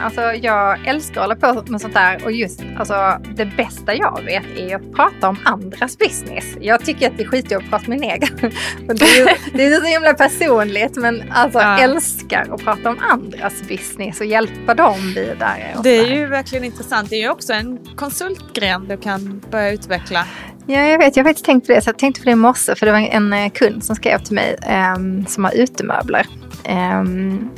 [0.00, 4.22] Alltså jag älskar att hålla på med sånt där och just alltså, det bästa jag
[4.24, 6.44] vet är att prata om andras business.
[6.60, 8.28] Jag tycker att det är skitjobbigt att prata om min egen.
[8.86, 11.78] Det är, ju, det är så himla personligt men alltså ja.
[11.78, 15.76] älskar att prata om andras business och hjälpa dem vidare.
[15.82, 17.10] Det är ju verkligen intressant.
[17.10, 20.26] Det är ju också en konsultgren du kan börja utveckla.
[20.66, 21.16] Ja, jag vet.
[21.16, 21.80] Jag har faktiskt tänkt på det.
[21.80, 24.18] Så jag tänkte på det i morse för det var en eh, kund som skrev
[24.18, 24.56] till mig
[24.96, 26.26] um, som har utemöbler.
[26.68, 27.50] Um,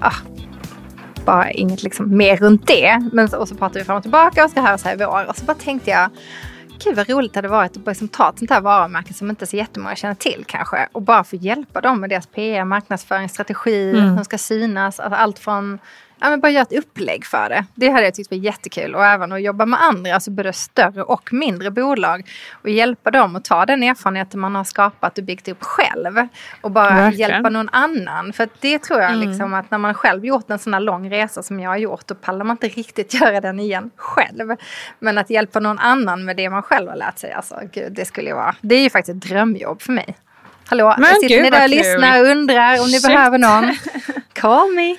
[0.00, 0.12] ah,
[1.24, 3.08] bara inget liksom mer runt det.
[3.12, 5.28] Men, och så pratade vi fram och tillbaka och ska höras här i vår.
[5.28, 6.10] Och så bara tänkte jag,
[6.84, 9.46] gud vad roligt det hade varit att liksom ta ett sånt här varumärke som inte
[9.46, 10.88] så jättemånga känner till kanske.
[10.92, 14.08] Och bara få hjälpa dem med deras PR, marknadsföringsstrategi, mm.
[14.08, 15.00] hur de ska synas.
[15.00, 15.78] Alltså allt från
[16.22, 17.64] ja, men bara göra ett upplägg för det.
[17.74, 18.94] Det hade jag tyckt var jättekul.
[18.94, 22.30] Och även att jobba med andra, alltså både större och mindre bolag.
[22.52, 26.28] Och hjälpa dem att ta den erfarenheten man har skapat och byggt upp själv.
[26.60, 27.30] Och bara Verkligen.
[27.30, 28.32] hjälpa någon annan.
[28.32, 29.28] För det tror jag mm.
[29.28, 32.06] liksom att när man själv gjort en sån här lång resa som jag har gjort.
[32.06, 34.56] Då pallar man inte riktigt göra den igen själv.
[34.98, 37.32] Men att hjälpa någon annan med det man själv har lärt sig.
[37.32, 38.54] Alltså gud, det skulle ju vara.
[38.60, 40.16] Det är ju faktiskt ett drömjobb för mig.
[40.72, 43.06] Hallå, Men sitter gud, ni där och lyssnar och undrar om ni Shit.
[43.06, 43.76] behöver någon?
[44.32, 44.96] Call me!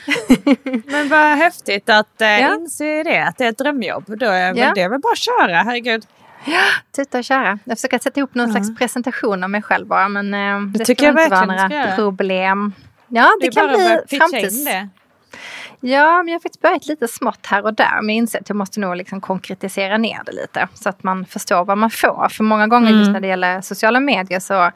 [0.92, 2.56] Men vad häftigt att äh, ja.
[2.56, 4.04] inse det, att det är ett drömjobb.
[4.18, 4.72] Då är ja.
[4.76, 6.06] det väl bara att köra, herregud.
[6.46, 6.62] Ja,
[6.96, 7.60] tuta och köra.
[7.64, 8.54] Jag försöker sätta ihop någon ja.
[8.54, 10.10] slags presentation av mig själv bara.
[10.10, 12.74] Men äh, det, det tycker ska jag inte vara några problem.
[13.08, 14.66] Ja, det, det kan bli framtids...
[14.66, 14.90] Det.
[15.80, 18.02] Ja, men jag har faktiskt börjat lite smått här och där.
[18.02, 20.68] Men jag inser att jag måste nog liksom konkretisera ner det lite.
[20.74, 22.30] Så att man förstår vad man får.
[22.30, 23.00] För många gånger mm.
[23.00, 24.72] just när det gäller sociala medier så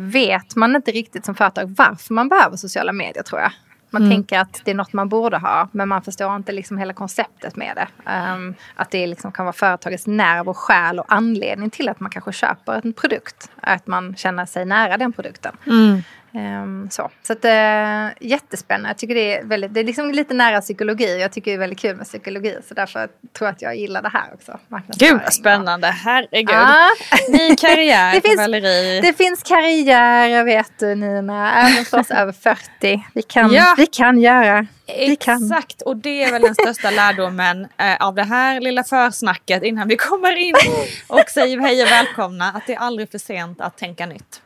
[0.00, 3.52] vet man inte riktigt som företag varför man behöver sociala medier tror jag.
[3.90, 4.14] Man mm.
[4.14, 7.56] tänker att det är något man borde ha men man förstår inte liksom hela konceptet
[7.56, 8.12] med det.
[8.12, 12.10] Um, att det liksom kan vara företagets nerv och själ och anledning till att man
[12.10, 13.50] kanske köper en produkt.
[13.60, 15.56] Att man känner sig nära den produkten.
[15.66, 16.02] Mm.
[16.32, 18.88] Um, så så att, uh, jättespännande.
[18.88, 21.20] Jag tycker det är, väldigt, det är liksom lite nära psykologi.
[21.20, 22.56] Jag tycker det är väldigt kul med psykologi.
[22.68, 24.58] Så därför tror jag att jag gillar det här också.
[24.98, 25.86] Gud vad spännande.
[25.86, 26.56] Herregud.
[26.56, 26.88] Ah.
[27.28, 29.00] Ny karriär det finns, Valerie.
[29.00, 31.52] Det finns karriär, vet du Nina.
[31.52, 33.04] Även för oss över 40.
[33.14, 33.74] Vi kan, ja.
[33.76, 34.66] vi kan göra.
[34.86, 39.62] Vi Exakt, och det är väl den största lärdomen eh, av det här lilla försnacket
[39.62, 40.54] innan vi kommer in
[41.06, 42.52] och säger hej och välkomna.
[42.52, 44.42] Att det är aldrig för sent att tänka nytt.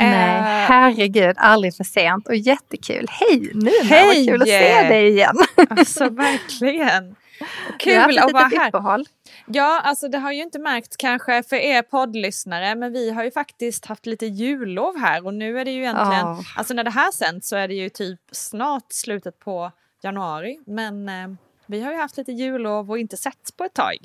[0.00, 3.06] Nej, uh, herregud, aldrig för sent och jättekul.
[3.10, 4.06] Hej Nina, hej.
[4.06, 5.36] vad kul att se dig igen.
[5.70, 7.16] Alltså verkligen.
[7.78, 8.68] Kul att vara här.
[8.68, 9.06] Uppehåll.
[9.46, 13.30] Ja, alltså det har ju inte märkts kanske för er poddlyssnare men vi har ju
[13.30, 16.40] faktiskt haft lite jullov här och nu är det ju egentligen, oh.
[16.56, 19.72] alltså när det här sänds så är det ju typ snart slutet på
[20.02, 21.28] januari men eh,
[21.66, 23.96] vi har ju haft lite jullov och inte sett på ett tag.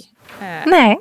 [0.42, 1.00] Eh, Nej.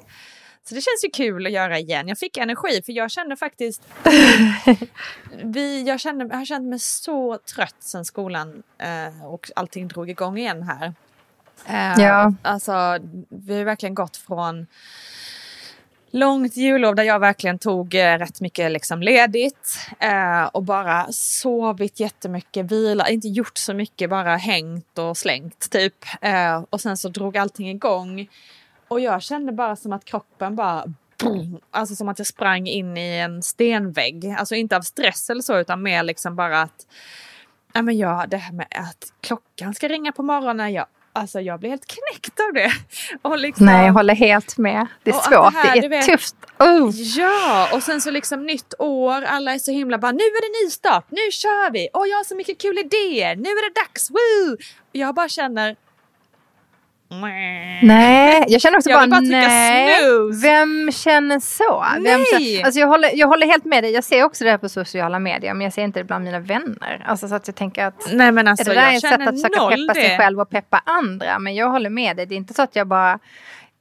[0.69, 2.09] Så det känns ju kul att göra igen.
[2.09, 3.83] Jag fick energi för jag kände faktiskt...
[5.45, 10.11] vi, jag, kände, jag har känt mig så trött sen skolan eh, och allting drog
[10.11, 10.95] igång igen här.
[11.67, 12.35] Eh, ja.
[12.43, 12.99] Alltså,
[13.29, 14.67] vi har verkligen gått från
[16.11, 22.01] långt jullov där jag verkligen tog eh, rätt mycket liksom ledigt eh, och bara sovit
[22.01, 25.95] jättemycket, vilat, inte gjort så mycket, bara hängt och slängt typ.
[26.21, 28.29] Eh, och sen så drog allting igång
[28.95, 30.85] och jag kände bara som att kroppen bara
[31.23, 34.35] boom, alltså som att jag sprang in i en stenvägg.
[34.39, 36.87] Alltså inte av stress eller så utan mer liksom bara att
[37.73, 40.73] Ja, men ja, det här med att klockan ska ringa på morgonen.
[40.73, 42.73] Jag Alltså jag blir helt knäckt av det.
[43.29, 44.87] Och liksom, Nej, jag håller helt med.
[45.03, 46.37] Det är svårt, det, här, det är vet, tufft.
[46.59, 46.91] Oh.
[46.95, 50.67] Ja, och sen så liksom nytt år, alla är så himla bara nu är det
[50.67, 54.11] nystart, nu kör vi, och jag har så mycket kul idéer, nu är det dags,
[54.11, 54.57] woo!
[54.93, 55.77] Jag bara känner,
[57.83, 59.97] Nej, jag känner också jag bara, bara nej.
[60.43, 61.85] Vem känner så?
[62.05, 63.93] Vem känner, alltså jag, håller, jag håller helt med dig.
[63.93, 66.39] Jag ser också det här på sociala medier men jag ser inte det bland mina
[66.39, 67.05] vänner.
[67.07, 69.43] Alltså så att jag tänker att nej, men alltså, är det där ett sätt att
[69.43, 70.01] försöka peppa det.
[70.01, 71.39] sig själv och peppa andra?
[71.39, 72.27] Men jag håller med dig.
[72.27, 73.19] Det är inte så att jag bara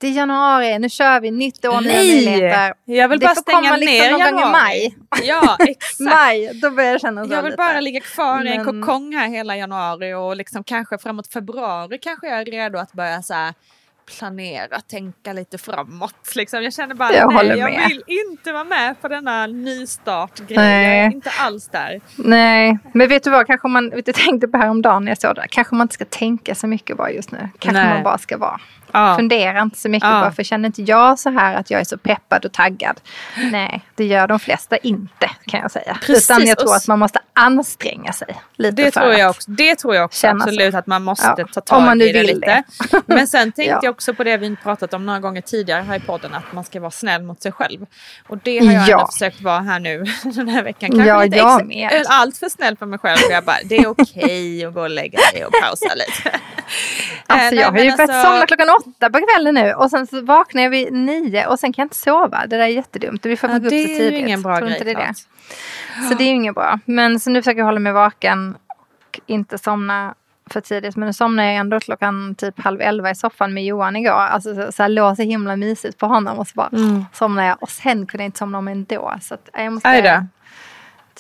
[0.03, 2.73] det är januari, nu kör vi, nytt år, nya möjligheter.
[2.85, 4.51] Jag vill det bara stänga liksom ner januari.
[4.51, 4.97] maj.
[5.23, 5.99] Ja, exakt.
[5.99, 7.57] maj, då börjar jag känna så Jag vill lite.
[7.57, 12.27] bara ligga kvar i en kokong här hela januari och liksom kanske framåt februari kanske
[12.27, 13.53] jag är redo att börja så här
[14.17, 16.35] planera, tänka lite framåt.
[16.35, 16.63] Liksom.
[16.63, 17.87] Jag känner bara, Jag nej, jag med.
[17.89, 20.57] vill inte vara med på denna nystart-grej.
[20.57, 20.97] Nej.
[20.97, 22.01] Jag är inte alls där.
[22.15, 25.35] Nej, men vet du vad, kanske man, vet du, tänkte på häromdagen när jag såg
[25.35, 27.49] det, kanske man inte ska tänka så mycket bara just nu.
[27.59, 27.93] Kanske Nej.
[27.93, 28.59] man bara ska vara.
[28.93, 29.15] Ja.
[29.15, 30.21] Fundera inte så mycket Ja.
[30.21, 32.99] bara, för känner inte jag så här att jag är så peppad och taggad?
[33.51, 35.97] Nej, det gör de flesta inte kan jag säga.
[36.01, 39.51] Precis, Utan jag tror att man måste anstränga sig lite Det för tror, jag också,
[39.51, 40.77] det tror jag också absolut så.
[40.77, 42.63] att man måste Ja, ta om tag man nu i det lite.
[43.05, 43.79] Men sen tänkte Ja.
[43.83, 46.63] jag också på det vi pratat om några gånger tidigare här i podden, att man
[46.63, 47.85] ska vara snäll mot sig själv.
[48.27, 48.93] Och det har jag Ja.
[48.93, 50.89] ändå försökt vara här nu den här veckan.
[50.91, 52.03] Kanske Ja, lite jag med.
[52.07, 53.17] allt för snäll för mig själv.
[53.29, 56.39] Jag bara, det är okej att gå och lägga sig och pausa lite.
[57.27, 60.21] Alltså jag har ju börjat alltså- somna klockan åtta på kvällen nu och sen så
[60.21, 62.45] vaknar jag vid nio och sen kan jag inte sova.
[62.47, 63.25] Det där är jättedumt.
[63.25, 64.13] Vi får Ja, gå upp det så är tidigt.
[64.13, 64.81] ju ingen bra grej.
[64.85, 65.13] det är det.
[66.09, 66.79] Så det är ju inget bra.
[66.85, 70.13] Men så nu försöker jag hålla mig vaken och inte somna
[70.49, 70.95] för tidigt.
[70.95, 74.11] Men nu somnade jag ändå klockan typ halv elva i soffan med Johan igår.
[74.11, 77.05] Alltså så, så här låg så himla mysigt på honom och så bara Mm.
[77.13, 77.57] somnade jag.
[77.63, 79.13] Och sen kunde jag inte somna om ändå.
[79.21, 80.01] Så att, jag måste Aj.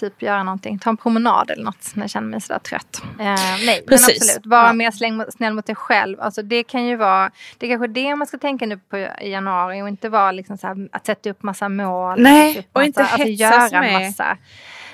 [0.09, 0.79] Typ göra någonting.
[0.79, 3.01] Ta en promenad eller något när jag känner mig sådär trött.
[3.19, 3.25] Eh,
[3.65, 4.07] nej, Precis.
[4.07, 4.45] men absolut.
[4.45, 4.73] Vara Ja.
[4.73, 6.21] mer släng, snäll mot dig själv.
[6.21, 9.31] Alltså det kan ju vara, det är kanske det man ska tänka nu på i
[9.31, 12.21] januari och inte vara liksom så här, att sätta upp massa mål.
[12.21, 14.01] Nej, upp och massa, inte alltså hetsas göra med.
[14.01, 14.37] massa.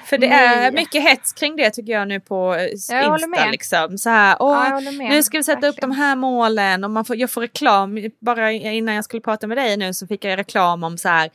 [0.05, 0.65] För det Nej.
[0.65, 2.61] är mycket hets kring det tycker jag nu på eh,
[2.95, 3.45] Jag Insta.
[3.51, 3.97] Liksom.
[3.97, 4.79] Så här, åh,
[5.09, 5.89] nu ska vi sätta upp Verkligen.
[5.89, 7.97] de här målen och man får, jag får reklam.
[8.21, 11.29] Bara innan jag skulle prata med dig nu så fick jag reklam om så här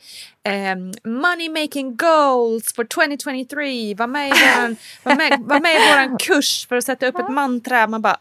[0.45, 3.95] ehm, money making goals for 2023.
[3.95, 7.19] Var med, i våran, var med, var med i våran kurs för att sätta upp
[7.19, 7.87] ett mantra.
[7.87, 8.17] Man bara.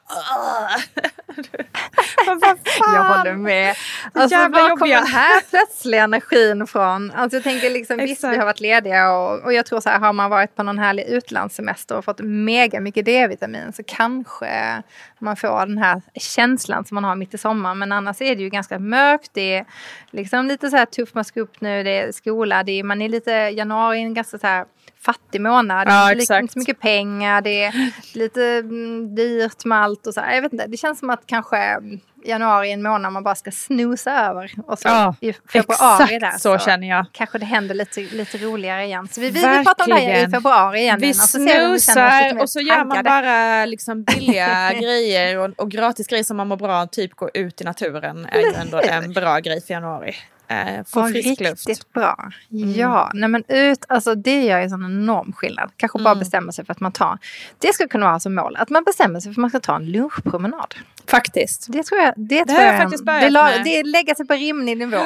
[2.27, 2.95] Men vad fan?
[2.95, 3.77] Jag håller med.
[4.13, 7.13] Alltså, jävla var kommer den här plötsliga energin ifrån?
[7.15, 9.99] Alltså, jag tänker liksom, visst, vi har varit lediga och, och jag tror så här,
[9.99, 14.83] har man varit på någon härlig utlandssemester och fått mega mycket D-vitamin så kanske
[15.25, 17.79] man får den här känslan som man har mitt i sommaren.
[17.79, 19.31] Men annars är det ju ganska mörkt.
[19.35, 19.65] Det är
[20.11, 23.03] liksom lite så här tufft, man ska upp nu, det är skola, det är, man
[23.03, 24.65] är lite, januari är en ganska så här
[25.05, 25.89] fattig månad.
[25.89, 26.43] Ja, det är exakt.
[26.43, 30.21] inte så mycket pengar, det är lite mm, dyrt med allt och så.
[30.21, 31.79] Jag vet inte, det känns som att kanske
[32.25, 34.53] januari är en månad man bara ska snosa över.
[34.67, 37.07] Och så Ja, i februari där så känner jag.
[37.13, 39.09] kanske det händer lite, lite roligare igen.
[39.09, 41.01] Så vi, vi, vi pratar om det här i februari igen.
[41.01, 41.73] Vi så mer
[42.43, 46.57] och så gör man bara liksom billiga grejer och, och gratis grejer som man mår
[46.57, 46.87] bra.
[46.87, 50.15] Typ gå ut i naturen är ju ändå en bra grej för januari.
[50.61, 51.93] Eh, få Ja, frisk riktigt luft.
[51.93, 52.31] bra.
[52.49, 55.71] Ja, nej men ut, alltså det gör ju en sån enorm skillnad.
[55.77, 56.19] Kanske bara Mm.
[56.19, 57.19] bestämma sig för att man tar,
[57.59, 59.77] det skulle kunna vara som mål, att man bestämmer sig för att man ska ta
[59.77, 60.75] en lunchpromenad.
[61.07, 61.67] Faktiskt.
[61.73, 63.65] Det tror jag, det, Det tror jag jag, faktiskt det, börjat la, med.
[63.65, 65.01] det lägga sig på rimlig nivå.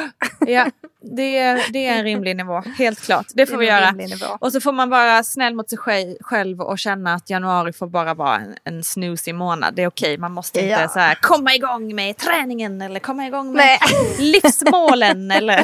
[0.47, 0.65] Ja,
[1.01, 2.63] det är, det är en rimlig nivå.
[2.77, 3.25] Helt klart.
[3.33, 3.93] Det får Det vi göra.
[4.39, 5.77] Och så får man vara snäll mot sig
[6.21, 9.73] själv- och känna att januari får bara vara en, en snusig månad.
[9.75, 10.87] Det är okej, man måste inte Ja.
[10.87, 13.79] så här, komma igång med träningen eller komma igång med Nej.
[14.19, 15.31] livsmålen.
[15.39, 15.63] eller,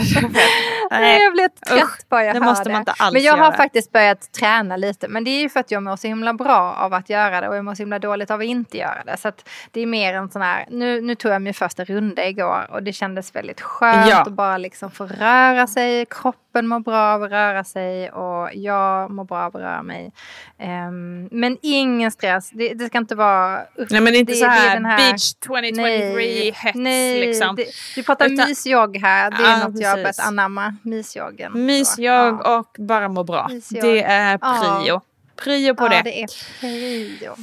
[0.92, 3.38] Nej, jag blir trött Usch, bara jag det hör måste man inte alls Men jag
[3.38, 3.58] har göra.
[3.58, 5.08] faktiskt börjat träna lite.
[5.08, 7.48] Men det är ju för att jag mår så himla bra av att göra det
[7.50, 9.18] och jag mår så himla dåligt av att inte göra det.
[9.18, 9.32] Så
[9.72, 12.84] det är mer en sån här, nu, nu tog jag min första runda igår och
[12.84, 14.22] det kändes väldigt skönt Ja.
[14.22, 15.25] att bara liksom få röra
[15.68, 16.06] sig.
[16.10, 20.12] Kroppen mår bra av att röra sig och jag mår bra av att röra mig.
[20.60, 24.46] Ehm, men ingen stress, det, det ska inte vara usch, Nej men inte det- så
[24.46, 27.56] det är här, den här- beach 2023 hets nej, liksom.
[27.56, 29.32] det, vi pratar Utan- mysjogg här.
[29.32, 30.28] Det är Ja, något jag har börjat precis.
[30.28, 30.76] anamma.
[30.84, 31.66] Mysjoggen.
[31.66, 32.06] Mysjogg
[32.44, 32.58] ja.
[32.60, 33.48] och bara må bra.
[33.48, 33.82] Mysjogg.
[33.84, 34.80] Det är Ja.
[34.84, 35.02] prio.
[35.44, 36.02] Prio på det.
[36.04, 36.28] det är
[36.60, 37.36] prio.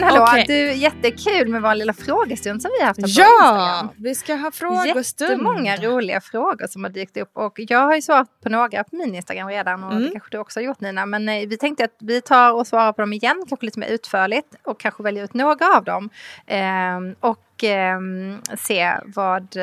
[0.00, 0.44] Men hallå, Okej.
[0.48, 3.88] du, jättekul med vår lilla frågestund som vi har haft här på Ja, Instagram.
[4.04, 5.30] vi ska ha frågestund.
[5.30, 8.96] Jättemånga roliga frågor som har dykt upp och jag har ju svarat på några på
[8.96, 10.04] min Instagram redan och Mm.
[10.04, 11.06] det kanske du också har gjort Nina.
[11.06, 13.88] Men eh, vi tänkte att vi tar och svarar på dem igen, kanske lite mer
[13.88, 16.10] utförligt och kanske välja ut några av dem.
[16.46, 19.56] Ehm, och ehm, se vad...
[19.56, 19.62] eh,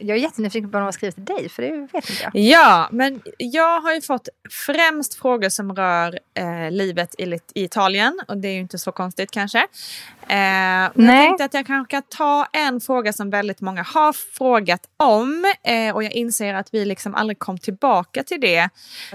[0.00, 2.30] jag är jättenyfiken på vad de har skrivit till dig för det vet inte jag.
[2.34, 4.28] Ja, men jag har ju fått
[4.66, 7.24] främst frågor som rör eh, livet i,
[7.54, 9.58] i Italien och det är ju inte så konstigt kanske.
[9.58, 9.66] Eh,
[10.28, 11.26] men jag Nej.
[11.28, 15.94] tänkte att jag kanske kan ta en fråga som väldigt många har frågat om eh,
[15.94, 18.68] och jag inser att vi liksom aldrig kom tillbaka till det.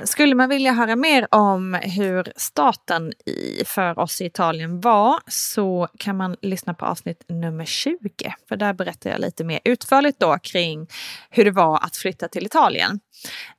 [0.03, 5.87] Skulle man vilja höra mer om hur starten i, för oss i Italien var så
[5.97, 8.09] kan man lyssna på avsnitt nummer 20
[8.49, 10.87] för där berättar jag lite mer utförligt då kring
[11.29, 12.99] hur det var att flytta till Italien.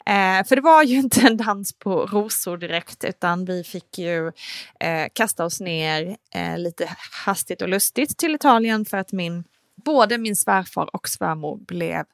[0.06, 4.32] Eh, för det var ju inte en dans på rosor direkt utan vi fick ju
[4.80, 9.44] eh, kasta oss ner eh, lite hastigt och lustigt till Italien för att min,
[9.84, 12.04] både min svärfar och svärmor blev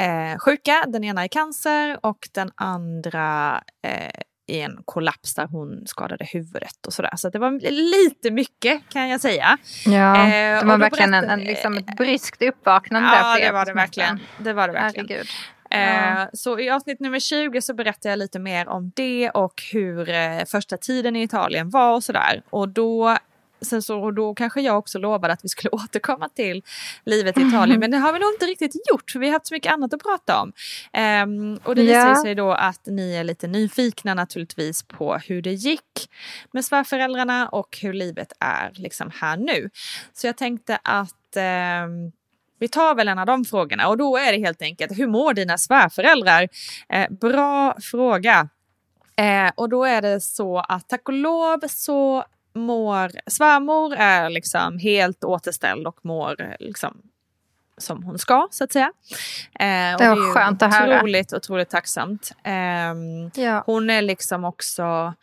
[0.00, 0.84] eh, sjuka.
[0.88, 6.86] Den ena i cancer och den andra eh, i en kollaps där hon skadade huvudet
[6.86, 7.12] och sådär.
[7.16, 9.58] Så det var lite mycket kan jag säga.
[9.86, 10.26] Ja,
[10.60, 13.08] det var verkligen en, en, liksom ett bryskt uppvaknande.
[13.08, 14.20] Ja, det var det verkligen.
[14.38, 15.08] Det var det verkligen.
[15.08, 15.26] Herregud.
[15.70, 20.10] Eh, så i avsnitt nummer 20 så berättar jag lite mer om det och hur
[20.10, 22.42] eh, första tiden i Italien var och sådär.
[22.50, 23.16] Och då
[23.62, 26.62] Sen så då kanske jag också lovade att vi skulle återkomma till
[27.04, 27.80] livet i Italien.
[27.80, 29.94] Men det har vi nog inte riktigt gjort för vi har haft så mycket annat
[29.94, 30.52] att prata om.
[31.24, 32.22] Um, och det visar Ja.
[32.22, 36.10] sig då att ni är lite nyfikna naturligtvis på hur det gick
[36.52, 39.70] med svärföräldrarna och hur livet är liksom här nu.
[40.12, 42.12] Så jag tänkte att ehm,
[42.58, 45.34] vi tar väl en av de frågorna och då är det helt enkelt hur mår
[45.34, 46.48] dina svärföräldrar?
[46.88, 48.48] Eh, bra fråga.
[49.16, 54.78] Eh, och då är det så att tack och lov så mår svärmor är liksom
[54.78, 57.02] helt återställd och mår eh, liksom
[57.78, 58.92] som hon ska så att säga.
[59.60, 60.96] Eh, och Det är skönt att höra.
[60.96, 62.32] Otroligt, otroligt tacksamt.
[62.44, 63.62] Ehm, Ja.
[63.66, 65.14] hon är liksom också,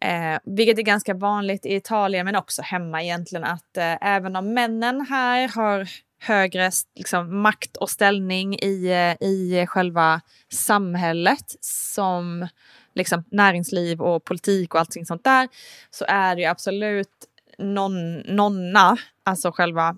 [0.00, 4.54] eh, vilket är ganska vanligt i Italien men också hemma egentligen, att eh, även om
[4.54, 5.88] männen här har
[6.20, 8.86] högre liksom, makt och ställning i,
[9.20, 10.20] eh, i själva
[10.52, 12.48] samhället som
[12.94, 15.48] liksom, näringsliv och politik och allting sånt där
[15.90, 17.10] så är det ju absolut
[17.58, 19.96] någon, nonna, alltså själva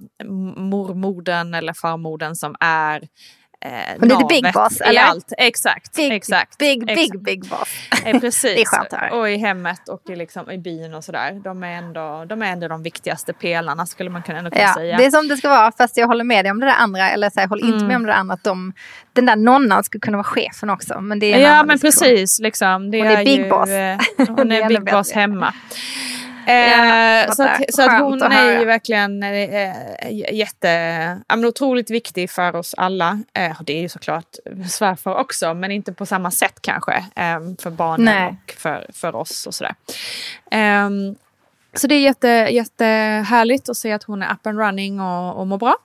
[0.56, 3.08] mormodern eller farmodern som är
[3.66, 5.00] eh, Hon är the big boss, i eller?
[5.02, 5.32] allt.
[5.38, 6.58] Exakt, Big, exakt.
[6.58, 7.20] big, big, exakt.
[7.24, 7.68] big boss.
[8.04, 8.42] Eh, precis.
[8.42, 9.10] Det är skönt höra.
[9.14, 11.40] Och i hemmet och i, liksom, i byn och sådär.
[11.44, 14.74] De är, ändå, de är ändå de viktigaste pelarna skulle man kunna, ändå kunna Ja,
[14.74, 14.96] säga.
[14.96, 17.10] det är som det ska vara, fast jag håller med dig om det där andra.
[17.10, 17.86] Eller så här, jag håller inte Mm.
[17.88, 18.34] med om det där andra.
[18.34, 18.72] Att de,
[19.12, 21.00] den där nonnan skulle kunna vara chefen också.
[21.00, 22.08] Men det är Ja men diskussion.
[22.10, 22.90] precis, liksom.
[22.90, 23.68] det Hon är big ju, boss.
[23.68, 25.54] eh, Hon är är big boss hemma.
[26.46, 29.74] Eh, så, att, så att hon är ju verkligen eh,
[30.32, 30.68] jätte,
[31.28, 33.20] ja, men otroligt viktig för oss alla.
[33.32, 34.36] Eh, det är ju såklart
[34.70, 36.94] svärfar också, men inte på samma sätt kanske.
[37.16, 38.36] Eh, för barnen Nej.
[38.44, 39.74] och för, för oss och sådär.
[40.50, 41.16] Ehm,
[41.78, 45.46] så det är jätte, jättehärligt att se att hon är up and running och, och
[45.46, 45.76] mår bra.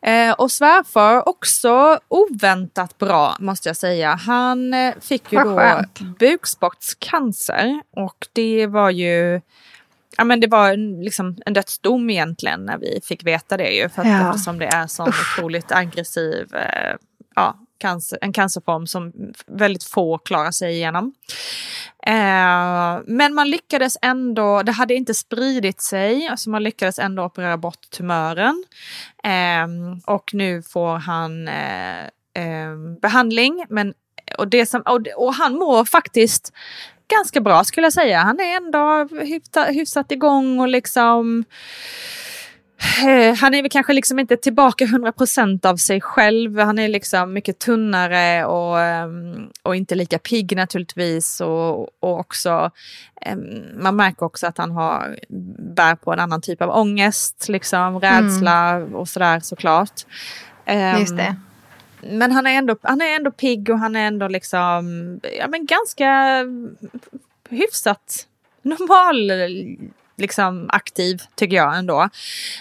[0.00, 4.14] Eh, och svärfar också oväntat bra måste jag säga.
[4.14, 5.84] Han eh, fick ju då
[6.18, 9.40] bukspottscancer och det var ju
[10.16, 13.88] Ja men det var en, liksom en dödsdom egentligen när vi fick veta det ju.
[13.88, 14.30] För att Ja.
[14.30, 16.96] eftersom det är sån otroligt aggressiv eh,
[17.34, 19.12] ja, cancer, en cancerform som
[19.46, 21.14] väldigt få klarar sig igenom.
[22.06, 27.56] Eh, men man lyckades ändå, det hade inte spridit sig, alltså man lyckades ändå operera
[27.56, 28.64] bort tumören.
[29.24, 29.66] Eh,
[30.14, 32.04] och nu får han eh,
[32.34, 33.66] eh, behandling.
[33.68, 33.94] Men,
[34.38, 36.52] och, det som, och, och han mår faktiskt
[37.08, 38.18] ganska bra skulle jag säga.
[38.18, 41.44] Han är ändå hyfsat, hyfsat igång och liksom
[42.78, 46.58] Eh, han är väl kanske liksom inte tillbaka 100% av sig själv.
[46.58, 51.40] Han är liksom mycket tunnare och, ehm, och inte lika pigg naturligtvis.
[51.40, 52.70] Och, och också,
[53.22, 55.16] ehm, man märker också att han har,
[55.74, 59.92] bär på en annan typ av ångest, liksom, rädsla och sådär såklart.
[60.66, 61.36] Ehm, Just det.
[62.10, 65.66] Men han är, ändå, han är ändå pigg och han är ändå liksom, ja men
[65.66, 66.40] ganska
[67.48, 68.26] hyfsat
[68.62, 69.30] normal
[70.16, 72.02] liksom aktiv tycker jag ändå.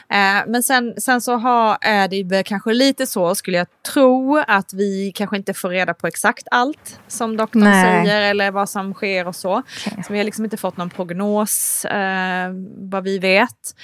[0.10, 4.44] Eh, men sen, sen så har, är det väl kanske lite så skulle jag tro
[4.48, 8.06] att vi kanske inte får reda på exakt allt som doktorn Nej.
[8.06, 9.58] säger eller vad som sker och så.
[9.58, 10.04] Okej.
[10.08, 13.76] Så vi har liksom inte fått någon prognos eh, vad vi vet.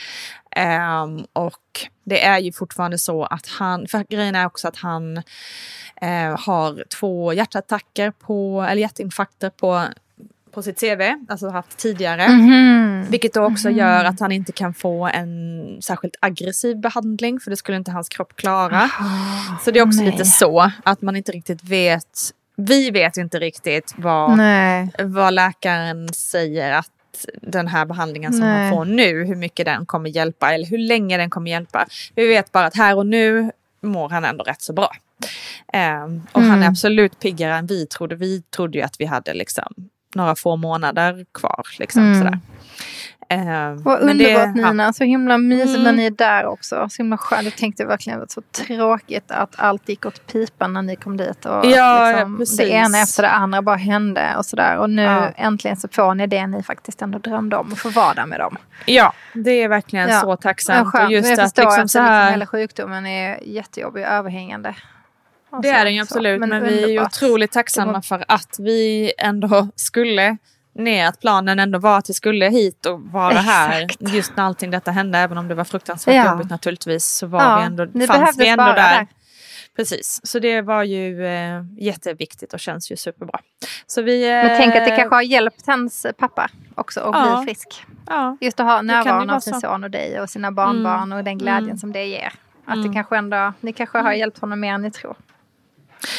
[0.56, 5.18] Ehm, och det är ju fortfarande så att han, för grejen är också att han
[6.02, 9.86] eh, har två hjärtattacker på, eller hjärtinfarkter på,
[10.52, 12.28] på sitt CV, alltså haft tidigare.
[12.28, 13.06] Mhm.
[13.10, 17.58] Vilket då också gör att han inte kan få en särskilt aggressiv behandling för det
[17.58, 18.82] skulle inte hans kropp klara.
[19.00, 20.12] Ah, Så det är också nej.
[20.12, 22.20] lite så att man inte riktigt vet,
[22.56, 24.90] vi vet inte riktigt vad, Nej.
[25.00, 26.90] vad läkaren säger att
[27.42, 28.64] den här behandlingen som Nej.
[28.64, 31.86] han får nu, hur mycket den kommer hjälpa eller hur länge den kommer hjälpa.
[32.16, 34.92] Vi vet bara att här och nu mår han ändå rätt så bra.
[35.74, 36.70] Ehm, och han är Mm.
[36.70, 38.16] absolut piggare än vi trodde.
[38.16, 39.74] Vi trodde ju att vi hade liksom
[40.16, 41.64] några få månader kvar.
[41.80, 42.18] Liksom, Mm.
[42.18, 42.40] sådär.
[43.30, 45.84] Ehm, Vad men det- underbart Nina, så himla mysigt Mm.
[45.84, 46.88] när ni är där också.
[46.90, 47.44] Så himla skönt.
[47.44, 50.96] Jag tänkte verkligen att det var så tråkigt att allt gick åt pipan när ni
[50.96, 51.46] kom dit.
[51.46, 52.58] Och Ja, att ja, precis.
[52.58, 54.78] det ena efter det andra bara hände och sådär.
[54.78, 55.30] Och nu Ja.
[55.36, 57.72] äntligen så får ni det ni faktiskt ändå drömde om.
[57.72, 58.58] Och få vara där med dem.
[58.86, 60.20] Ja, det är verkligen Ja.
[60.22, 60.88] så Ja, tacksamt.
[60.92, 61.06] skönt.
[61.06, 64.04] och just jag att förstår liksom att så det liksom här, hela sjukdomen är jättejobbig
[64.06, 64.76] och överhängande.
[65.62, 66.04] Det är den ju så.
[66.14, 70.38] absolut, men, vi är ju otroligt tacksamma var- för att vi ändå skulle
[70.76, 74.14] ner, att planen ändå var att vi skulle hit och vara här Exakt.
[74.14, 76.32] just när allting detta hände, även om det var fruktansvärt Ja.
[76.32, 78.76] jobbigt naturligtvis så var Ja, vi ändå, fanns vi ändå där.
[78.76, 79.08] där.
[79.76, 83.40] Precis, så det var ju eh, jätteviktigt och känns ju superbra.
[83.88, 87.36] Så vi, eh, Men tänk att det kanske har hjälpt hans pappa också att Ja.
[87.44, 87.84] bli frisk.
[88.08, 89.60] Ja, Just att ha närvaron av sin så.
[89.60, 91.78] son och dig och sina barnbarn och den glädjen Mm.
[91.78, 92.34] som det ger.
[92.66, 92.88] Att Mm.
[92.88, 95.16] det kanske ändå, ni kanske har hjälpt honom mer än ni tror.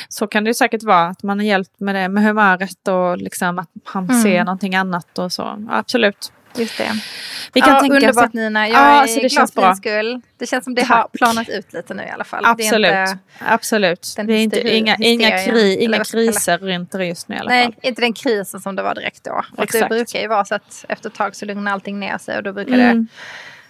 [0.08, 3.16] Så kan det ju säkert vara, att man har hjälpt med det med humöret och
[3.18, 4.22] liksom att han Mm.
[4.22, 5.42] ser någonting annat och så.
[5.42, 6.32] Ja, absolut.
[6.56, 6.90] Just det.
[7.52, 8.36] Vi kan ja, tänka underbart så.
[8.38, 8.68] Nina.
[8.68, 10.20] Jag Ja, är så det glad känns för din skull.
[10.38, 10.90] Det känns som det Tack.
[10.90, 12.42] har planat ut lite nu i alla fall.
[12.42, 14.14] Det är Absolut, inte, absolut.
[14.16, 17.64] Det är inte, inga, inga, kri, inga kriser runt det just nu i alla nej,
[17.64, 17.74] fall.
[17.82, 19.30] inte den krisen som det var direkt då.
[19.32, 19.88] Och det Exakt.
[19.88, 22.52] brukar ju vara så att efter ett tag så lugnar allting ner sig och då
[22.52, 22.96] brukar Mm.
[22.98, 23.06] det,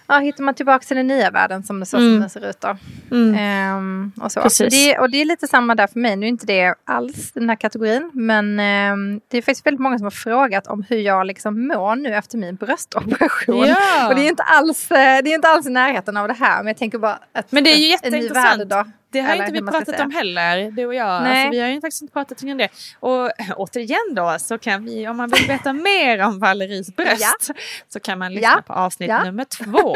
[0.07, 2.13] ja, hittar man tillbaka till den nya världen som det så Mm.
[2.13, 2.77] som den ser ut då.
[3.11, 3.35] Mm.
[3.39, 4.41] Ehm, och, så.
[4.41, 4.73] Precis.
[4.73, 6.15] Det, och det är lite samma där för mig.
[6.15, 8.09] Nu är inte det alls den här kategorin.
[8.13, 11.95] Men ehm, det är faktiskt väldigt många som har frågat om hur jag liksom mår
[11.95, 13.67] nu efter min bröstoperation.
[13.67, 14.07] Ja.
[14.09, 16.57] Och det är inte alls, eh, det är inte alls i närheten av det här.
[16.57, 18.59] Men jag tänker bara att Men det är ju en ny jätteintressant.
[18.59, 18.91] värld då.
[19.13, 21.23] Det har Eller inte vi pratat om heller, du och jag.
[21.23, 21.31] Nej.
[21.45, 22.69] Alltså, vi har ju faktiskt inte pratat om det.
[22.99, 27.51] Och återigen då, så kan vi, om man vill veta mer om Valeries bröst,
[27.89, 28.61] så kan man lyssna Ja.
[28.67, 29.23] på avsnitt Ja.
[29.23, 29.95] nummer två.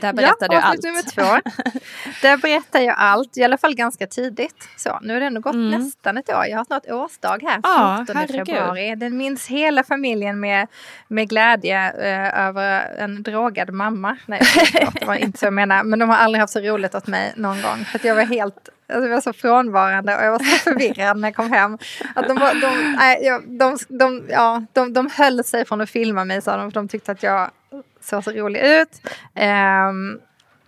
[0.00, 0.78] Där berättar du ja, allt.
[0.78, 1.50] avsnitt nummer två.
[2.22, 4.68] Där berättar jag allt, i alla fall ganska tidigt.
[4.76, 5.70] Så, nu har det ändå gått Mm.
[5.70, 6.44] nästan ett år.
[6.46, 8.46] Jag har snart årsdag här, Ja, 14 herregud.
[8.46, 8.94] februari.
[8.94, 10.66] Den minns hela familjen med,
[11.08, 14.16] med glädje eh, över en drogad mamma.
[14.26, 14.40] Nej,
[15.00, 15.82] det var inte så jag menar.
[15.82, 17.84] Men de har aldrig haft så roligt åt mig någon gång.
[17.84, 21.28] För jag var helt Alltså jag var så frånvarande och jag var så förvirrad när
[21.28, 21.78] jag kom hem.
[22.14, 25.90] Att de, var, de, nej, jag, de, de, ja, de, de höll sig från att
[25.90, 27.50] filma mig sa de, för de tyckte att jag
[28.00, 29.00] såg så rolig ut.
[29.34, 30.18] Ehm,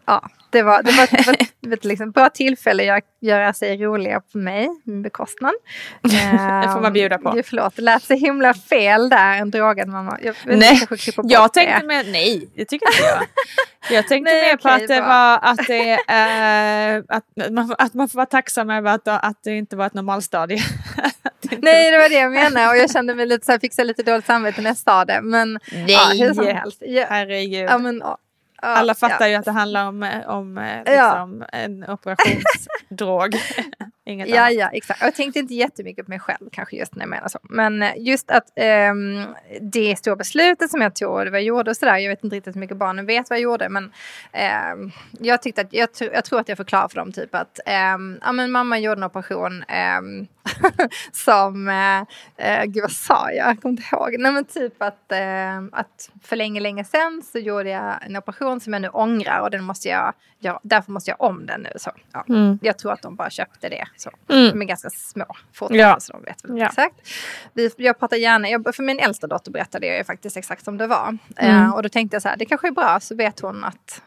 [0.07, 3.77] ja, det var, det var, det var ett, ett liksom bra tillfälle att göra sig
[3.85, 5.53] roliga på mig, min bekostnad.
[6.03, 7.29] Det får man bjuda på.
[7.29, 10.19] Ehm, Förlåt, det lät så himla fel där, en drogad mamma.
[10.23, 10.87] Jag, Nej,
[11.25, 13.27] Jag tänkte med, nej det tycker inte jag.
[13.97, 15.07] Jag tänkte Nej, mer på okej, att det bra.
[15.09, 19.51] var att det är att, man, att man får vara tacksam över att, att det
[19.51, 20.59] inte var ett normalstadie.
[21.63, 24.03] Nej, det var det jag menade och jag kände mig lite så här, fick lite
[24.03, 25.21] dåligt samvete när jag sa det.
[25.23, 26.83] Men Nej, ja, hur som helst.
[26.87, 27.69] Ja, herregud.
[27.71, 28.19] ja, men, ja,
[28.63, 29.29] Alla fattar ja.
[29.29, 31.05] ju att det handlar om, eh, om eh, Ja.
[31.05, 33.35] liksom, en operationsdrog.
[34.07, 34.55] Inget Ja, annat.
[34.55, 35.03] ja, exakt.
[35.03, 37.39] Jag tänkte inte jättemycket på mig själv kanske just när jag menar så.
[37.43, 39.27] Men eh, just att ehm,
[39.61, 41.97] det stora beslutet som jag tog och det jag gjorde och sådär.
[41.99, 43.69] Jag vet inte riktigt hur mycket barnen vet vad jag gjorde.
[43.69, 43.93] Men
[44.33, 48.19] ehm, jag tyckte att, jag, jag tror att jag förklarar för dem typ att ehm,
[48.23, 49.65] ja, men mamma gjorde en operation
[51.13, 51.69] som,
[52.37, 53.49] eh, gud vad sa jag?
[53.49, 54.17] Jag kommer inte ihåg.
[54.19, 58.61] Nej men typ att, ehm, att för länge, länge sedan så gjorde jag en operation
[58.61, 61.71] som jag nu ångrar och den måste jag, göra, därför måste jag om den nu.
[61.77, 62.25] Så, ja.
[62.29, 62.59] Mm.
[62.63, 63.85] Jag tror att de bara köpte det.
[63.97, 64.11] Så.
[64.29, 64.51] Mm.
[64.51, 66.01] De är ganska små fortfarande Ja.
[66.01, 66.67] så de vet väl Ja.
[66.67, 66.95] exakt.
[67.53, 70.79] Vi, jag pratar gärna, jag, för min äldsta dotter berättade jag ju faktiskt exakt som
[70.79, 71.19] det var.
[71.37, 71.63] Mm.
[71.65, 74.03] Eh, och då tänkte jag så här, det kanske är bra så vet hon att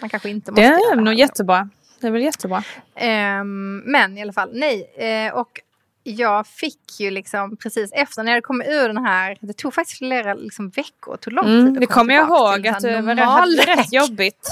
[0.00, 1.68] man kanske inte Det måste göra är nog jättebra.
[2.00, 2.62] Det är väl jättebra.
[2.94, 4.94] Ehm, men i alla fall, nej.
[4.96, 5.60] Eh, och
[6.02, 9.98] jag fick ju liksom precis efter när jag kom ur den här, det tog faktiskt
[9.98, 13.76] flera liksom, veckor, det tog lång tid Mm, det kommer jag ihåg att du var
[13.76, 14.48] rätt jobbigt.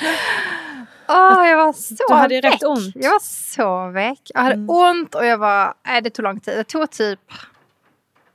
[1.08, 2.44] Åh, jag var så Du hade väck.
[2.54, 2.92] rätt ont.
[2.96, 4.20] Jag var så väck.
[4.34, 4.70] Jag hade Mm.
[4.70, 6.56] ont och jag var, nej det tog lång tid.
[6.56, 7.20] Det tog typ,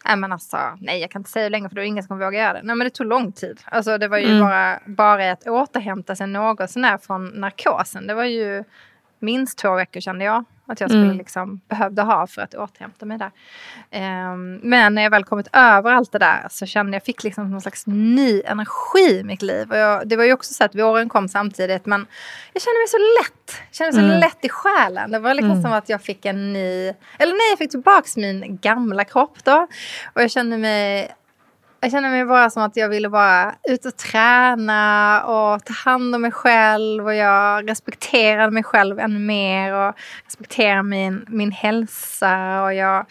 [0.05, 2.07] nej men alltså, nej jag kan inte säga hur länge för då är ingen som
[2.07, 2.61] kommer våga göra det.
[2.63, 3.61] Nej men det tog lång tid.
[3.65, 4.39] Alltså det var ju Mm.
[4.39, 8.07] bara, bara att återhämta sig något sånär från narkosen.
[8.07, 8.63] Det var ju
[9.23, 11.17] minst två veckor kände jag att jag skulle Mm.
[11.17, 13.31] liksom behövde ha för att återhämta mig där.
[13.91, 17.51] Ehm, men när jag väl kommit över allt det där så kände jag fick liksom
[17.51, 19.71] någon slags ny energi i mitt liv.
[19.71, 22.05] Och jag, det var ju också så att våren kom samtidigt men
[22.53, 23.61] jag kände mig så lätt.
[23.69, 24.19] Jag kände mig så Mm.
[24.19, 25.11] lätt i själen.
[25.11, 25.63] Det var liksom Mm.
[25.63, 29.67] som att jag fick en ny, eller nej jag fick tillbaks min gamla kropp då.
[30.13, 31.11] Och jag kände mig
[31.83, 36.15] jag kände mig bara som att jag ville bara ut och träna och ta hand
[36.15, 42.63] om mig själv och jag respekterade mig själv ännu mer och respekterade min, min hälsa
[42.63, 43.05] och jag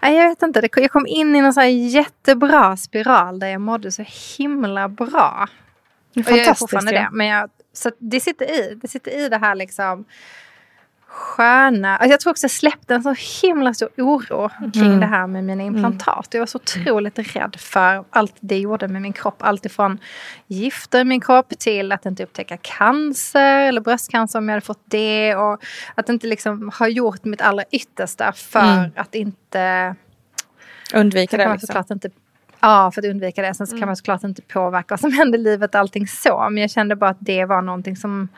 [0.00, 3.92] jag vet inte, det- jag kom in i en så jättebra spiral där jag mådde
[3.92, 4.04] så
[4.38, 5.48] himla bra.
[6.16, 6.98] Och jag är fortfarande ju.
[6.98, 7.08] det.
[7.12, 8.78] Men jag, så det sitter i.
[8.82, 10.04] Det sitter i det här liksom
[11.14, 11.96] sköna.
[11.96, 15.00] Alltså jag tror också jag släppte en så himla stor oro kring Mm.
[15.00, 16.28] det här med mina implantat.
[16.30, 19.36] Jag var så otroligt rädd för allt det gjorde med min kropp.
[19.38, 19.98] Allt ifrån
[20.46, 24.84] gifter i min kropp till att inte upptäcka cancer eller bröstcancer om jag hade fått
[24.84, 25.36] det.
[25.36, 28.90] Och att inte liksom ha gjort mitt allra yttersta för Mm.
[28.96, 29.94] att inte
[30.94, 31.66] Undvika det liksom.
[31.66, 32.10] såklart inte
[32.66, 33.54] Ja, för att undvika det.
[33.54, 33.86] Sen så kan Mm.
[33.88, 36.48] man såklart inte påverka vad som händer i livet, allting så.
[36.50, 38.28] Men jag kände bara att det var någonting som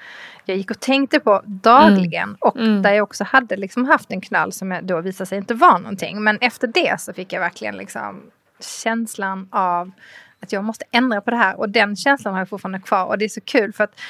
[0.44, 2.36] jag gick och tänkte på dagligen.
[2.40, 2.82] Och Mm.
[2.82, 6.22] där jag också hade liksom haft en knall som då visade sig inte vara någonting.
[6.22, 8.22] Men efter det så fick jag verkligen liksom
[8.82, 9.90] känslan av
[10.42, 11.58] att jag måste ändra på det här.
[11.58, 13.04] Och den känslan har jag fortfarande kvar.
[13.06, 14.00] Och det är så kul för att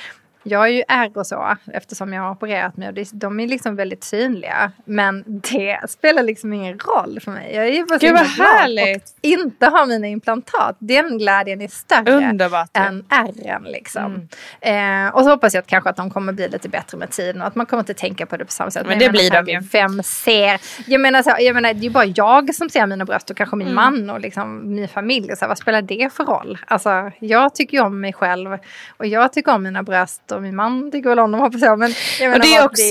[0.48, 3.46] jag är ju ärr och så eftersom jag har opererat mig och det, de är
[3.48, 4.72] liksom väldigt synliga.
[4.84, 7.54] Men det spelar liksom ingen roll för mig.
[7.54, 9.04] Jag är bara Gud, vad härligt.
[9.04, 10.76] och inte ha mina implantat.
[10.78, 12.70] Den glädjen är större Underbart.
[12.72, 12.84] ja.
[12.84, 14.28] än ärren liksom.
[14.60, 17.40] Eh, och så hoppas jag att kanske att de kommer bli lite bättre med tiden
[17.40, 18.86] och att man kommer inte tänka på det på samma sätt.
[18.86, 19.60] Men jag det blir de ju.
[19.60, 20.60] Vem ser?
[20.90, 23.36] Jag menar, så, jag menar, det är ju bara jag som ser mina bröst och
[23.36, 23.74] kanske min Mm.
[23.74, 25.36] man och liksom min familj.
[25.36, 26.58] Så vad spelar det för roll?
[26.66, 28.58] Alltså, jag tycker ju om mig själv
[28.96, 31.78] och jag tycker om mina bröst och min man tycker väl om dem hoppas jag.
[31.78, 32.82] Men jag Och det är också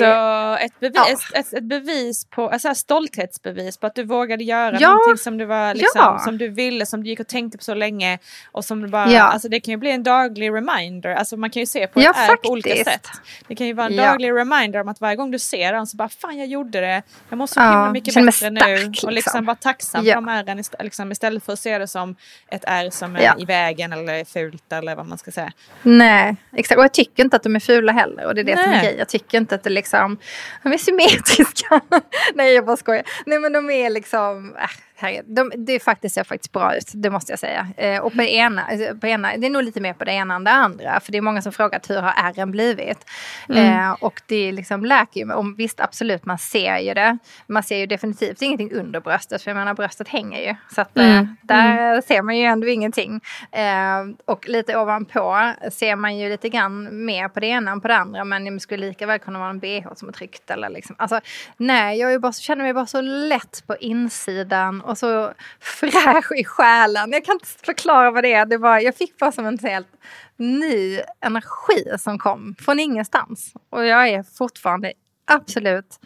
[0.66, 1.40] ett, bevis, Ja.
[1.40, 4.90] ett, ett bevis på, alltså här stolthetsbevis på att du vågade göra Ja.
[4.90, 6.20] någonting som du, var, liksom, Ja.
[6.20, 8.20] som du ville, som du gick och tänkte på så länge.
[8.52, 9.24] Och som du bara, Ja.
[9.24, 12.14] alltså det kan ju bli en daglig reminder, alltså man kan ju se på Ja,
[12.16, 13.08] ärr på olika sätt.
[13.48, 15.98] Det kan ju vara en daglig reminder om att varje gång du ser den så
[15.98, 18.60] bara fan jag gjorde det, jag mår så himla mycket bättre nu.
[18.60, 19.10] stark, Och liksom.
[19.14, 22.16] liksom vara tacksam för de ärren ist- liksom, istället för att se det som
[22.52, 25.52] ett ärr som är i vägen eller fult eller vad man ska säga.
[25.82, 26.78] Nej, exakt.
[26.78, 28.26] Och jag tycker inte att de är fula heller.
[28.26, 28.82] Och det är det som är Nej.
[28.82, 29.00] grejen.
[29.00, 30.18] Jag tycker inte att det liksom...
[30.64, 31.82] De är symmetriska.
[32.34, 33.04] Nej, jag bara skojar.
[33.26, 34.56] Nej, men de är liksom...
[34.56, 35.26] Äh, herregud.
[35.28, 37.68] de, det faktiskt ser faktiskt bra ut, det måste jag säga.
[37.78, 38.64] Eh, och på ena,
[39.02, 41.00] på ena, det är nog lite mer på det ena än det andra.
[41.00, 43.06] För det är många som frågat hur har ärren blivit?
[43.50, 45.56] Eh, och det liksom läker ju.
[45.58, 47.18] Visst, absolut, man ser ju det.
[47.48, 49.42] Man ser ju definitivt ingenting under bröstet.
[49.42, 50.56] För jag menar, bröstet hänger ju.
[50.76, 51.36] Så att, eh, Mm.
[51.42, 53.22] där ser man ju ändå ingenting.
[53.52, 57.88] Eh, och lite ovanpå ser man ju lite grann mer på det ena än på
[57.88, 58.24] det andra.
[58.24, 60.50] Men det skulle lika väl kunna vara en bh som är tryckt.
[60.52, 60.96] Eller liksom.
[61.00, 61.20] alltså,
[61.58, 66.44] nej, jag är bara, känner mig bara så lätt på insidan och så fräsch i
[66.44, 67.12] själen.
[67.12, 68.46] Jag kan inte förklara vad det är.
[68.46, 69.88] Det var, jag fick bara som en helt
[70.38, 73.54] ny energi som kom från ingenstans.
[73.70, 74.94] Och jag är fortfarande
[75.26, 76.00] absolut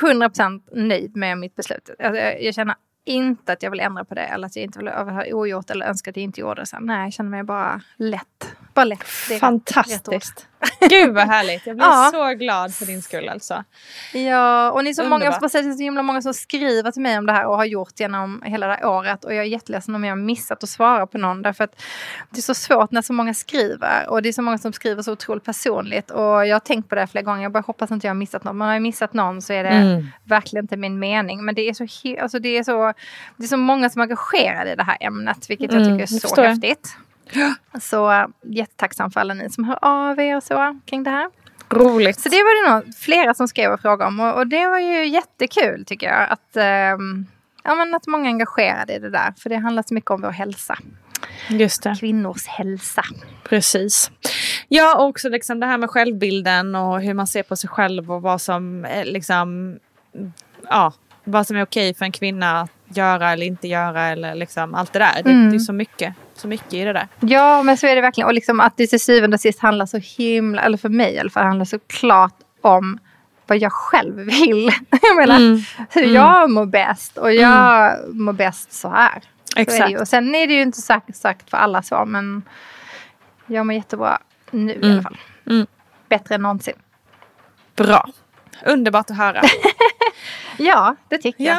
[0.00, 1.90] 100% nöjd med mitt beslut.
[1.98, 4.78] Alltså, jag, jag känner inte att jag vill ändra på det eller att jag inte
[4.78, 6.82] vill ha ogjort eller önska att jag inte gjorde det sen.
[6.86, 8.55] Nej, jag känner mig bara lätt.
[8.84, 9.38] Ord.
[9.40, 10.46] Fantastiskt.
[10.90, 11.66] Gud vad härligt.
[11.66, 12.10] Jag blir Ja.
[12.12, 13.64] så glad för din skull alltså.
[14.12, 16.34] Ja, och ni är så många, jag bara säga, det är så himla många som
[16.34, 19.24] skriver till mig om det här och har gjort genom hela det här året.
[19.24, 21.42] Och jag är jätteledsen om jag har missat att svara på någon.
[21.42, 21.82] Därför att
[22.30, 24.08] det är så svårt när så många skriver.
[24.08, 26.10] Och det är så många som skriver så otroligt personligt.
[26.10, 27.42] Och jag har tänkt på det här flera gånger.
[27.42, 28.58] Jag bara hoppas inte jag har missat någon.
[28.58, 30.06] Men har jag missat någon så är det Mm.
[30.24, 31.44] verkligen inte min mening.
[31.44, 31.86] Men det är så,
[32.22, 32.92] alltså det är så,
[33.36, 35.50] det är så många som är engagerade i det här ämnet.
[35.50, 36.44] Vilket jag Mm, tycker är så förstår
[37.26, 37.82] häftigt.
[37.82, 41.30] Så jättetacksam för alla ni som hör av er och så kring det här.
[41.70, 42.20] Roligt.
[42.20, 44.20] Så det var det nog flera som skrev och frågade om.
[44.20, 46.30] Och, och det var ju jättekul tycker jag.
[46.30, 47.26] Att, ehm,
[47.64, 49.34] ja, men att många är engagerade i det där.
[49.38, 50.78] För det handlar så mycket om vår hälsa.
[51.48, 53.02] Just det, Kvinnors hälsa.
[53.48, 54.10] precis.
[54.68, 58.12] Ja, och också liksom det här med självbilden och hur man ser på sig själv
[58.12, 59.78] och vad som är liksom,
[60.70, 60.92] ja,
[61.24, 64.92] vad som är okej för en kvinna att göra eller inte göra eller liksom allt
[64.92, 65.22] det där.
[65.22, 65.50] Det, Mm.
[65.50, 67.08] det är så mycket, så mycket i det där.
[67.20, 68.26] Ja, men så är det verkligen.
[68.28, 71.18] Och liksom att det till syvende och sist handlar så himla, eller för mig i
[71.18, 72.98] alla fall, handlar så klart om
[73.46, 74.70] vad jag själv vill.
[75.02, 75.60] jag menar, Mm.
[75.90, 77.18] hur jag mår bäst.
[77.18, 79.22] Och jag mår bäst så här.
[79.54, 79.90] Så Exakt.
[79.90, 79.98] ju.
[79.98, 82.42] Och sen är det ju inte sagt, sagt för alla så, men
[83.46, 84.18] jag mår jättebra
[84.50, 84.90] nu i Mm.
[84.92, 85.18] alla fall.
[85.46, 85.66] Mm.
[86.08, 86.74] Bättre än någonsin.
[87.76, 88.08] Bra.
[88.66, 89.42] Underbart att höra.
[90.58, 91.58] Ja, det tycker jag.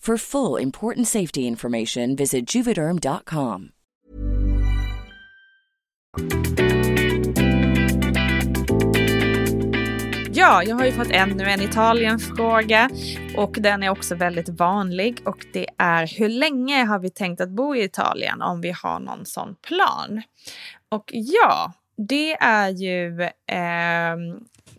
[0.00, 3.68] For full important safety information, visit juvederm.com.
[10.32, 12.90] Ja, jag har ju fått ännu en Italienfråga
[13.36, 17.50] och den är också väldigt vanlig och det är hur länge har vi tänkt att
[17.50, 20.22] bo i Italien om vi har någon sån plan?
[20.88, 21.72] Och ja,
[22.08, 24.16] det är ju eh,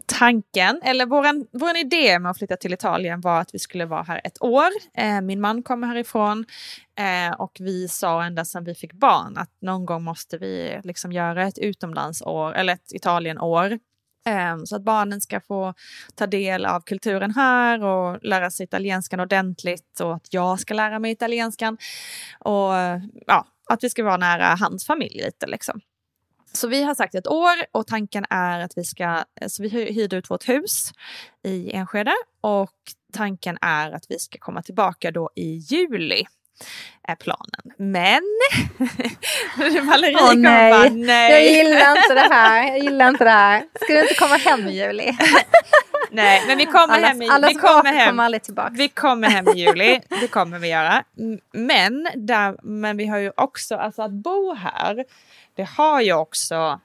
[0.05, 4.03] tanken, eller våran, våran idé med att flytta till Italien var att vi skulle vara
[4.03, 4.69] här ett år.
[4.97, 6.45] Eh, min man kommer härifrån
[6.99, 11.11] eh, och vi sa ända sedan vi fick barn att någon gång måste vi liksom
[11.11, 13.79] göra ett utomlandsår eller ett Italienår.
[14.27, 15.73] Eh, så att barnen ska få
[16.15, 20.99] ta del av kulturen här och lära sig italienskan ordentligt och att jag ska lära
[20.99, 21.77] mig italienskan.
[22.39, 22.71] Och
[23.27, 25.81] ja, att vi ska vara nära hans familj lite liksom.
[26.53, 30.15] Så vi har sagt ett år och tanken är att vi ska, så vi hyrde
[30.15, 30.91] ut vårt hus
[31.43, 32.75] i Enskede och
[33.13, 36.25] tanken är att vi ska komma tillbaka då i juli
[37.07, 37.61] är planen.
[37.77, 38.21] Men
[39.87, 40.71] Valerie oh, nej.
[40.71, 41.31] Bara, nej.
[41.31, 42.67] Jag gillar inte det här.
[42.67, 43.63] Jag gillar inte det här.
[43.81, 45.17] Ska du inte komma hem i juli?
[46.11, 48.09] nej, men vi kommer allas, hem i allas vi kommer hem.
[48.09, 48.73] kommer aldrig tillbaka.
[48.73, 50.01] Vi kommer hem i juli.
[50.21, 51.03] Det kommer vi göra.
[51.53, 55.05] Men, där, men vi har ju också, alltså att bo här
[55.61, 56.79] det har ju också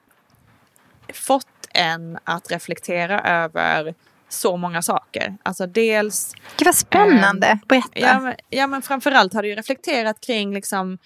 [1.13, 3.95] fått en att reflektera över
[4.29, 5.37] så många saker.
[5.43, 6.33] Alltså dels...
[6.57, 7.89] Gud vad spännande, eh, berätta.
[7.99, 10.97] Ja men, ja men framförallt har det ju reflekterat kring liksom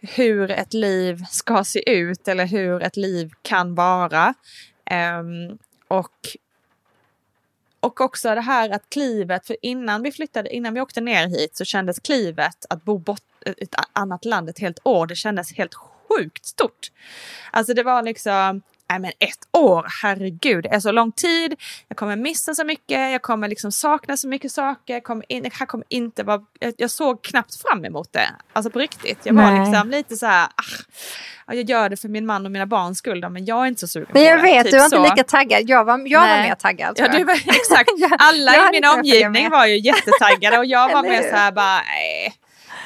[0.00, 4.34] hur ett liv ska se ut eller hur ett liv kan vara.
[5.20, 6.16] Um, och,
[7.80, 11.56] och också det här att klivet, för innan vi flyttade, innan vi åkte ner hit
[11.56, 15.74] så kändes klivet att bo bort ett annat land ett helt år, det kändes helt
[16.10, 16.90] sjukt stort.
[17.50, 21.54] Alltså det var liksom, nej men ett år, herregud, det är så lång tid.
[21.88, 24.94] Jag kommer missa så mycket, jag kommer liksom sakna så mycket saker.
[24.94, 26.40] Jag kommer in, jag kommer inte vara,
[26.76, 28.30] jag, såg knappt fram emot det.
[28.52, 29.18] Alltså på riktigt.
[29.22, 29.60] Jag var nej.
[29.60, 30.48] liksom lite så här,
[31.46, 33.80] ah, jag gör det för min man och mina barns skull, men jag är inte
[33.80, 34.52] så sugen men jag på det.
[34.52, 35.62] Vet, typ du var inte lika taggad.
[35.66, 36.94] Jag var, jag var mer taggad.
[36.98, 37.90] Ja, du var, exakt.
[38.18, 41.80] Alla i min omgivning var ju jättetaggade och jag var mer så här bara,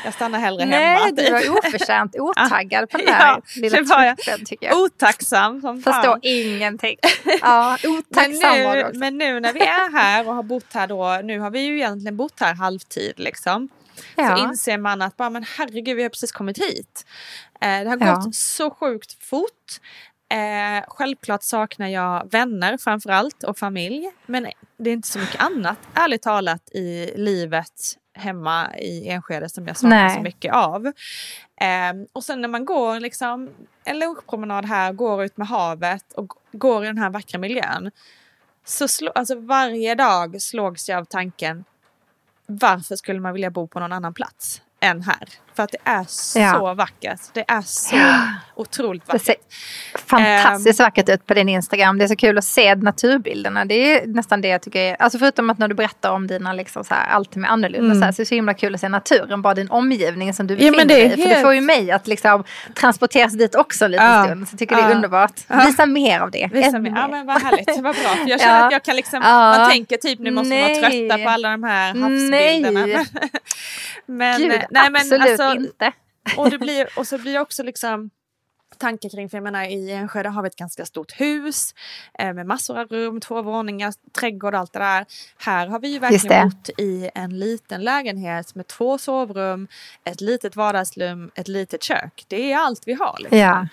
[0.05, 1.01] jag stannar hellre Nej, hemma.
[1.05, 4.81] Nej, du var oförtjänt otaggad på den där ja, lilla trippen tycker jag.
[4.81, 5.95] Otacksam som fan.
[5.95, 6.97] Förstår ingenting.
[7.41, 8.99] Ja, otacksam men nu.
[8.99, 11.77] Men nu när vi är här och har bott här då, nu har vi ju
[11.77, 13.69] egentligen bott här halvtid liksom.
[14.17, 14.37] Ja.
[14.37, 17.07] Så inser man att bara, men herregud, vi har precis kommit hit.
[17.61, 18.15] Eh, det har ja.
[18.15, 19.81] gått så sjukt fort.
[20.33, 24.11] Eh, självklart saknar jag vänner framför allt och familj.
[24.27, 29.67] Men det är inte så mycket annat, ärligt talat, i livet hemma i Enskede som
[29.67, 30.87] jag saknar så mycket av.
[31.61, 33.51] Eh, och sen när man går liksom
[33.85, 37.91] en lunchpromenad här, går ut med havet och går i den här vackra miljön.
[38.65, 41.65] Så slå, alltså varje dag slogs jag av tanken
[42.47, 44.63] varför skulle man vilja bo på någon annan plats?
[44.85, 45.29] Än här.
[45.57, 46.75] För att det är så ja.
[46.75, 47.21] vackert.
[47.33, 48.21] Det är så ja.
[48.55, 49.27] otroligt vackert.
[49.27, 51.99] Det ser fantastiskt um, vackert ut på din Instagram.
[51.99, 53.65] Det är så kul att se naturbilderna.
[53.65, 56.53] Det är nästan det jag tycker är, alltså förutom att när du berättar om dina
[56.53, 57.99] liksom så här, allt är annorlunda mm.
[58.01, 60.47] så, här, så är det så himla kul att se naturen, bara din omgivning som
[60.47, 61.09] du befinner ja, dig i.
[61.09, 61.23] Helt...
[61.23, 62.45] För det får ju mig att liksom
[62.75, 64.25] transporteras dit också en liten ja.
[64.25, 64.49] stund.
[64.49, 65.41] Så jag tycker det är underbart.
[65.67, 66.51] Visa mer av det.
[66.53, 66.91] Visa mer.
[66.91, 68.17] Ja men vad härligt, vad bra.
[68.27, 71.31] jag känner att jag kan liksom, man tänker typ nu måste man vara trötta på
[71.31, 73.05] alla de här havsbilderna.
[74.07, 75.93] Men, Gud, nej, men absolut alltså, inte.
[76.37, 78.11] och, det blir, och så blir det också liksom
[78.79, 81.75] tankar kring, för jag menar i Enskede har vi ett ganska stort hus
[82.19, 85.07] eh, med massor av rum, två våningar, trädgård och allt det där.
[85.39, 89.69] Här har vi ju verkligen bott i en liten lägenhet med två sovrum,
[90.05, 92.25] ett litet vardagsrum, ett litet kök.
[92.29, 93.17] Det är allt vi har.
[93.21, 93.39] Liksom.
[93.39, 93.69] Ja,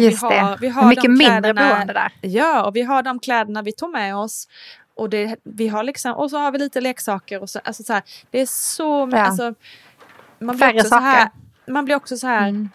[0.00, 0.56] just vi har, det.
[0.60, 2.12] Vi har mycket mindre boende där.
[2.20, 4.48] Ja, och vi har de kläderna vi tog med oss.
[4.94, 7.42] Och, det, vi har liksom, och så har vi lite leksaker.
[7.42, 9.08] Och så, alltså så här, det är så...
[9.12, 9.18] Ja.
[9.18, 9.54] Alltså,
[10.38, 11.04] man blir Färre saker.
[11.04, 11.30] Här,
[11.66, 12.68] man blir också så här, mm.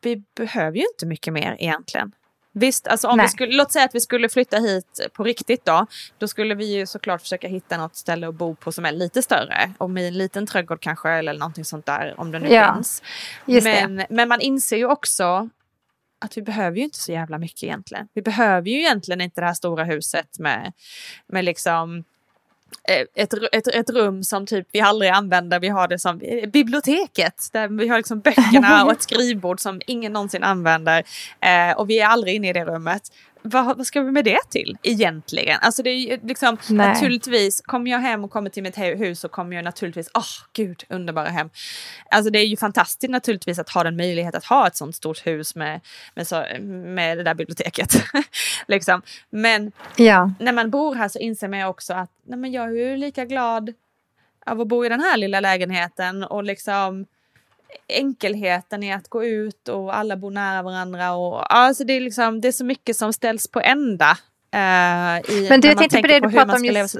[0.00, 2.12] vi behöver ju inte mycket mer egentligen.
[2.52, 5.86] Visst, alltså om vi skulle, låt säga att vi skulle flytta hit på riktigt då.
[6.18, 9.22] Då skulle vi ju såklart försöka hitta något ställe att bo på som är lite
[9.22, 9.72] större.
[9.78, 13.02] Och med en liten trädgård kanske eller någonting sånt där om det nu ja, finns.
[13.44, 15.48] Men, men man inser ju också
[16.20, 18.08] att vi behöver ju inte så jävla mycket egentligen.
[18.14, 20.72] Vi behöver ju egentligen inte det här stora huset med,
[21.26, 22.04] med liksom
[22.88, 25.60] eh, ett, ett, ett rum som typ vi aldrig använder.
[25.60, 29.80] Vi har det som eh, biblioteket där vi har liksom böckerna och ett skrivbord som
[29.86, 31.04] ingen någonsin använder.
[31.40, 33.02] Eh, och vi är aldrig inne i det rummet
[33.42, 35.58] vad, vad ska vi med det till egentligen?
[35.62, 36.88] Alltså det är liksom Nej.
[36.88, 40.46] naturligtvis, kommer jag hem och kommer till mitt hus så kommer jag naturligtvis, åh oh,
[40.52, 41.50] gud, underbara hem.
[42.10, 45.26] Alltså det är ju fantastiskt naturligtvis att ha den möjlighet att ha ett sånt stort
[45.26, 45.80] hus med,
[46.14, 47.94] med, så, med det där biblioteket.
[48.66, 49.02] liksom.
[49.30, 50.32] Men ja.
[50.38, 53.24] när man bor här så inser man också att nej, men jag är ju lika
[53.24, 53.74] glad
[54.46, 57.06] av att bo i den här lilla lägenheten och liksom
[57.88, 61.12] enkelheten i att gå ut och alla bor nära varandra.
[61.12, 64.18] Och, alltså det, är liksom, det är så mycket som ställs på ända
[64.54, 66.96] Uh, i, men du, jag tänkte på det du pratade om just.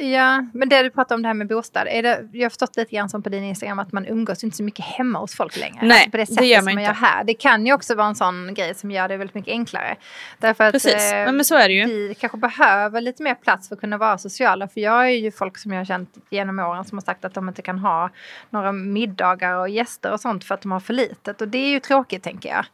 [0.00, 1.88] Ja, men det du pratade om det här med bostad.
[1.88, 4.56] Är det, jag har förstått lite grann som på din Instagram att man umgås inte
[4.56, 5.78] så mycket hemma hos folk längre.
[5.82, 6.82] Nej, alltså på det, sättet det gör man som inte.
[6.82, 7.24] gör här.
[7.24, 9.96] Det kan ju också vara en sån grej som gör det väldigt mycket enklare.
[10.38, 11.86] Därför att Precis, eh, men så är det ju.
[11.86, 14.68] vi kanske behöver lite mer plats för att kunna vara sociala.
[14.68, 17.34] För jag är ju folk som jag har känt genom åren som har sagt att
[17.34, 18.10] de inte kan ha
[18.50, 21.40] några middagar och gäster och sånt för att de har för litet.
[21.40, 22.64] Och det är ju tråkigt tänker jag.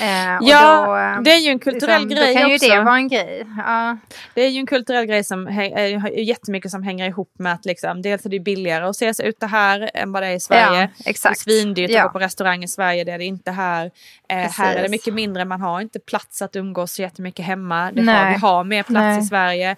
[0.00, 2.68] Eh, ja, då, eh, det är ju en kulturell liksom, grej Då kan ju också.
[2.68, 3.46] det vara en grej.
[3.66, 3.98] Ja.
[4.34, 8.02] Det är ju en kulturell grej som är jättemycket som hänger ihop med att liksom,
[8.02, 10.80] dels är det billigare att ses ute här än vad det är i Sverige.
[10.80, 11.44] Ja, exakt.
[11.44, 12.00] Det är svindyrt Ja.
[12.00, 13.90] att gå på restaurang i Sverige, det är det inte här.
[14.28, 17.92] Eh, här är det mycket mindre, man har inte plats att umgås så jättemycket hemma.
[17.92, 19.18] Det har, vi har mer plats Nej.
[19.18, 19.76] i Sverige.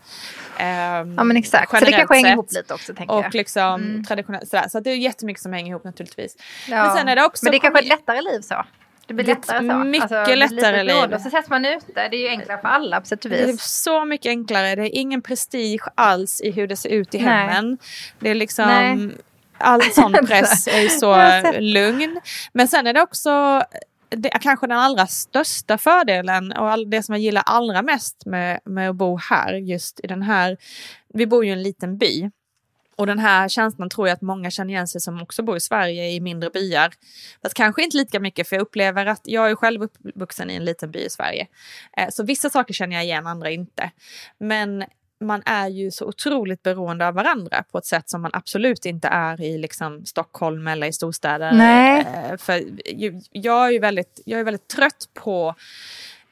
[0.59, 1.79] Ehm, ja men exakt.
[1.79, 3.27] Så det kanske hänger ihop lite också tänker jag.
[3.27, 4.05] Och liksom Mm.
[4.05, 4.69] traditionellt sådär.
[4.69, 6.37] Så det är jättemycket som hänger ihop naturligtvis.
[6.69, 6.85] Ja.
[6.87, 7.45] Men sen är det också...
[7.45, 8.65] Men det är kanske ett lättare liv så.
[9.11, 9.73] Det blir lättare så.
[9.73, 11.15] Alltså, mycket blir lättare liv.
[11.15, 12.09] Och så ses man ute.
[12.09, 13.63] Det är ju enklare för alla på sätt och Det är vis.
[13.63, 14.75] så mycket enklare.
[14.75, 17.27] Det är ingen prestige alls i hur det ser ut i Nej.
[17.27, 17.79] hemmen.
[18.19, 18.67] Det är liksom...
[18.67, 19.11] Nej.
[19.59, 21.17] All sån press är så
[21.61, 22.21] lugn.
[22.53, 23.63] Men sen är det också
[24.09, 28.27] det är kanske den allra största fördelen och all, det som jag gillar allra mest
[28.27, 30.57] med, med att bo här, just i den här...
[31.15, 32.31] Vi bor ju i en liten by.
[33.01, 35.61] Och den här känslan tror jag att många känner igen sig som också bor i
[35.61, 36.91] Sverige i mindre byar.
[37.43, 40.65] Fast kanske inte lika mycket för jag upplever att jag är själv uppvuxen i en
[40.65, 41.47] liten by i Sverige.
[41.97, 43.91] Eh, Så vissa saker känner jag igen, andra inte.
[44.41, 44.85] Men
[45.25, 49.09] man är ju så otroligt beroende av varandra på ett sätt som man absolut inte
[49.09, 51.53] är i liksom Stockholm eller i storstäder.
[51.53, 52.01] Nej.
[52.01, 52.63] Eh, För
[53.33, 55.55] jag är ju väldigt, jag är väldigt trött på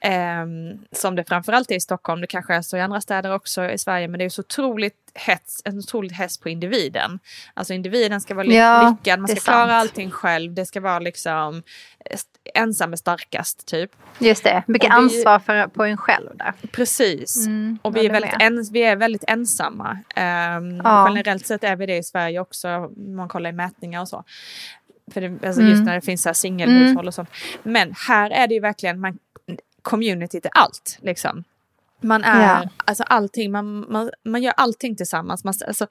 [0.01, 3.71] ehm, som det framförallt är i Stockholm, det kanske är så i andra städer också
[3.71, 7.19] i Sverige, men det är så otroligt hets, en otroligt hets på individen.
[7.55, 9.73] Alltså individen ska vara ly- Ja, lyckad, man ska klara sant.
[9.73, 11.63] allting själv, det ska vara liksom
[12.05, 12.19] eh,
[12.55, 13.91] ensam är starkast typ.
[14.19, 14.63] Just det.
[14.67, 16.53] Mycket vi- ansvar för, på en själv där.
[16.73, 17.47] Precis.
[17.47, 19.91] Mm, Och vi är, väldigt ens, vi är väldigt ensamma.
[19.91, 21.09] Um, Ja.
[21.09, 24.25] Generellt sett är vi det i Sverige också, man kollar i mätningar och så.
[25.13, 25.73] För det, alltså Mm.
[25.73, 27.31] Just när det finns singelhushåll och sånt.
[27.63, 29.19] Men här är det ju verkligen, man,
[29.83, 30.99] communityt är allt.
[31.01, 31.45] Liksom.
[32.01, 32.63] Man är, Ja.
[32.85, 35.45] alltså allting, man, man, man gör allting tillsammans.
[35.45, 35.87] Man, alltså,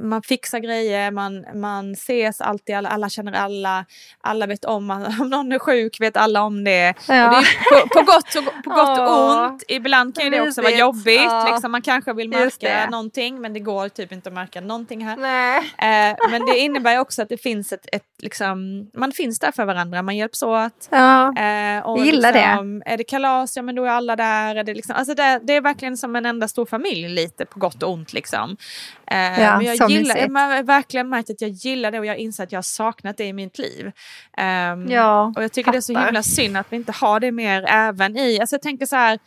[0.00, 3.84] man fixar grejer, man, man ses alltid, alla, alla känner alla.
[4.20, 6.94] Alla vet om, om någon är sjuk vet alla om det.
[7.08, 7.26] Ja.
[7.26, 9.46] Och det är på, på gott, och, på gott och Åh.
[9.46, 9.62] ont.
[9.68, 11.22] Ibland kan ju det också vara jobbigt.
[11.22, 11.48] Ja.
[11.52, 12.90] Liksom, man kanske vill märka det.
[12.90, 15.16] någonting men det går typ inte att märka någonting här.
[15.58, 19.64] Eh, men det innebär också att det finns ett, ett liksom, man finns där för
[19.64, 20.88] varandra, man hjälps åt.
[20.90, 21.26] Ja.
[21.38, 24.56] Eh, och Jag gillar liksom, Är det kalas, ja men då är alla där.
[24.56, 27.58] Är det, liksom, alltså det, det är verkligen som en enda stor familj lite på
[27.58, 28.56] gott och ont liksom.
[29.06, 32.52] Eh, Ja, men jag har verkligen märkt att jag gillar det och jag inser att
[32.52, 33.92] jag har saknat det i mitt liv.
[34.36, 36.06] Ehm, Ja, och jag tycker det är så fattar.
[36.06, 39.18] himla synd att vi inte har det mer även i, alltså jag tänker så här,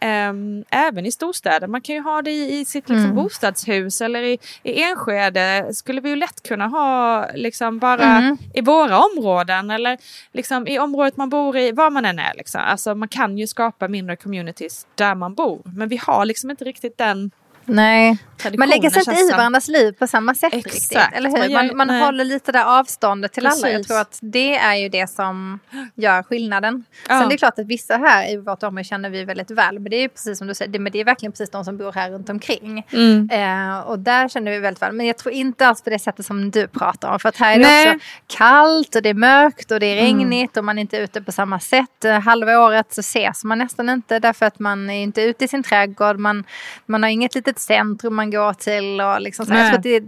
[0.00, 1.66] ehm, även i storstäder.
[1.66, 3.14] Man kan ju ha det i, i sitt liksom, Mm.
[3.16, 8.36] bostadshus eller i, i Enskede skulle vi ju lätt kunna ha liksom bara Mm.
[8.54, 9.98] i våra områden eller
[10.32, 12.34] liksom i området man bor i, var man än är.
[12.34, 12.60] Liksom.
[12.64, 15.62] Alltså man kan ju skapa mindre communities där man bor.
[15.64, 17.30] Men vi har liksom inte riktigt den
[17.64, 18.18] Nej.
[18.58, 20.74] Man lägger sig inte i varandras liv på samma sätt Exakt.
[20.74, 20.98] riktigt.
[21.12, 21.54] Eller hur?
[21.54, 22.02] Man, man nej.
[22.02, 23.68] håller lite där avståndet till alla.
[23.68, 23.86] Jag Precis.
[23.86, 25.58] tror att det är ju det som
[25.94, 26.84] gör skillnaden.
[27.08, 27.20] Ja.
[27.20, 29.78] Sen det är klart att vissa här i vårt område känner vi väldigt väl.
[29.78, 31.64] Men det är ju precis som du säger, det, men det är verkligen precis de
[31.64, 32.86] som bor här runt omkring.
[32.92, 33.30] Mm.
[33.32, 34.92] Eh, och där känner vi väldigt väl.
[34.92, 37.18] Men jag tror inte alls på det sättet som du pratar om.
[37.20, 37.90] För att här är det Nej.
[37.90, 40.18] också kallt och det är mörkt och det är Mm.
[40.18, 42.04] regnigt och man är inte ute på samma sätt.
[42.04, 45.48] Eh, halva året så ses man nästan inte därför att man är inte ute i
[45.48, 46.18] sin trädgård.
[46.18, 46.44] Man,
[46.86, 49.00] man har inget litet centrum man går till.
[49.00, 49.52] Och liksom så.
[49.54, 50.02] Jag tror att det,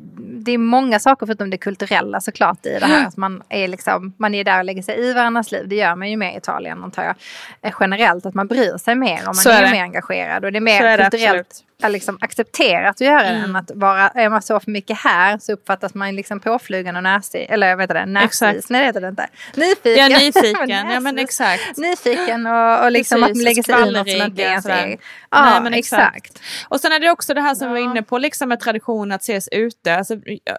[0.44, 3.06] det är många saker förutom det kulturella såklart i det här.
[3.06, 5.68] Att man, är liksom, man är där och lägger sig i varandras liv.
[5.68, 7.14] Det gör man ju mer i Italien antar jag.
[7.62, 9.70] Eh, Generellt att man bryr sig mer och man Så är, är det.
[9.72, 10.44] mer engagerad.
[10.44, 11.64] Och det är mer är det kulturellt absolut.
[11.88, 13.44] Liksom accepterat att göra Mm.
[13.44, 17.02] än att vara, är man så för mycket här så uppfattas man liksom påflugen och
[17.02, 19.26] näsig, eller vet inte, näsvis, nej det heter det inte.
[19.54, 20.10] Nyfiken.
[20.10, 20.90] Ja, nyfiken.
[20.90, 21.76] ja, men exakt.
[21.76, 24.50] Nyfiken och, och liksom Precis, att man lägger sig i något som inte är och
[24.50, 24.96] ens är.
[25.30, 26.16] Ja, Nej, men exakt.
[26.16, 26.42] exakt.
[26.68, 27.84] Och sen är det också det här som vi Ja.
[27.86, 29.94] var inne på, liksom med tradition att ses ute.
[29.94, 30.14] Alltså,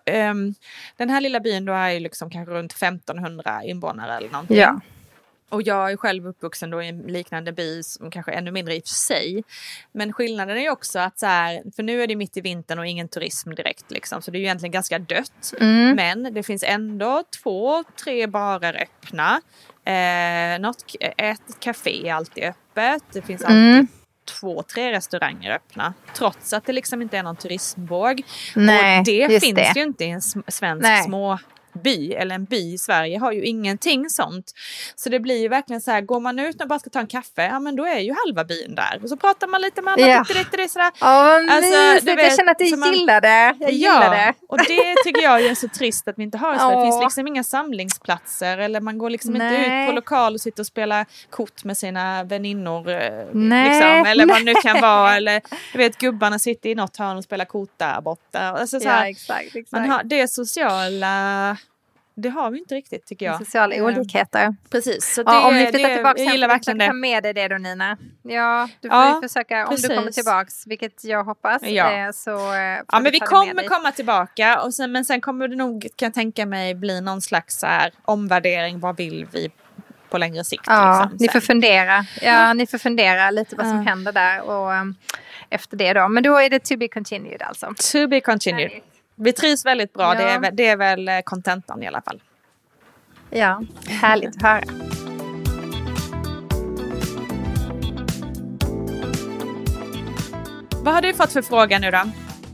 [0.05, 0.53] ehm,
[0.97, 4.57] den här lilla byn då är ju liksom kanske runt 1500 invånare eller någonting.
[4.57, 4.79] Ja.
[5.53, 8.79] Och jag är själv uppvuxen då i en liknande by som kanske ännu mindre i
[8.79, 9.43] och för sig.
[9.91, 12.79] Men skillnaden är ju också att så här, för nu är det mitt i vintern
[12.79, 15.53] och ingen turism direkt liksom, så det är ju egentligen ganska dött.
[15.59, 15.95] Mm.
[15.95, 19.41] Men det finns ändå två, tre barer öppna.
[19.85, 23.03] Eh, något, ett café är alltid öppet.
[23.13, 23.87] Det finns alltid Mm.
[24.39, 25.93] två, tre restauranger öppna.
[26.17, 28.21] Trots att det liksom inte är någon turismvåg.
[28.55, 29.73] Nej, och det finns det.
[29.75, 31.03] ju inte i en svensk Nej.
[31.03, 31.39] små
[31.73, 34.51] by eller en by i Sverige har ju ingenting sånt.
[34.95, 37.07] Så det blir ju verkligen så här, går man ut och bara ska ta en
[37.07, 38.99] kaffe, ja men då är ju halva byn där.
[39.03, 40.25] Och så pratar man lite med andra, Ja.
[40.25, 40.91] sådär.
[41.01, 43.55] Åh, vad Alltså, du jag vet, känner att så jag man- gillar det.
[43.59, 44.33] Jag gillar det.
[44.49, 46.75] och det tycker jag är så trist att vi inte har i Sverige.
[46.77, 47.01] Det finns Ja.
[47.03, 49.83] liksom inga samlingsplatser eller man går liksom inte Nej.
[49.83, 52.89] ut på lokal och sitter och spelar kort med sina väninnor.
[52.89, 53.25] eh.
[53.25, 55.15] Liksom, eller vad det nu kan vara.
[55.15, 58.39] Eller jag vet gubbarna sitter i något hörn och spelar kort där borta.
[58.39, 59.45] Alltså, så Ja, här, exakt.
[59.55, 59.71] exakt.
[59.71, 61.57] man har, det sociala,
[62.15, 63.37] det har vi inte riktigt tycker jag.
[63.37, 64.55] Sociala Eh, olikheter.
[64.69, 66.99] Precis, så det, Ja, om ni flyttar det, tillbaka jag gillar verkligen försöka ta det.
[66.99, 67.97] med dig det då Nina.
[68.21, 70.15] Ja, du får Ja, försöka, om du kommer precis.
[70.15, 71.91] tillbaks, vilket jag hoppas, Ja.
[71.91, 75.47] eh, så eh, Ja men vi det kommer komma tillbaka och sen, men sen kommer
[75.47, 78.79] det nog kan jag tänka mig bli någon slags så här, omvärdering.
[78.79, 79.51] Vad vill vi
[80.09, 80.63] på längre sikt?
[80.67, 82.05] Ja, liksom, ni får fundera.
[82.21, 83.81] Ja, ni får fundera lite vad som Ja.
[83.83, 84.95] händer där och um,
[85.49, 86.07] efter det då.
[86.07, 87.73] Men då är det to be continued alltså.
[87.91, 88.69] To be continued.
[88.69, 88.92] Härligt.
[89.15, 90.39] Vi trivs väldigt bra, Ja.
[90.39, 92.21] det, är, det är väl eh, kontentan i alla fall.
[93.29, 94.63] Ja, härligt att höra.
[100.83, 102.01] Vad har du fått för fråga nu då?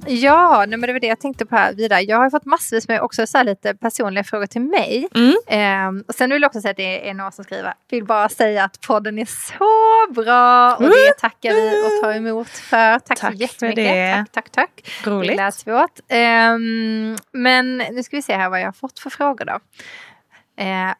[0.07, 2.01] Ja, nej, men det var det jag tänkte på här vidare.
[2.01, 5.07] Jag har fått massvis med också så lite personliga frågor till mig.
[5.15, 5.35] Mm.
[5.47, 8.29] Ehm, och sen vill jag också säga att det är några som skriver, vill bara
[8.29, 12.99] säga att podden är så bra och det tackar vi och tar emot för.
[12.99, 13.83] Tack, Tack så för jättemycket.
[13.85, 14.25] det.
[14.33, 14.91] Tack, tack, tack.
[15.03, 15.37] Det Roligt.
[15.37, 15.99] lät svårt.
[16.07, 19.59] Ehm, men nu ska vi se här vad jag har fått för frågor då.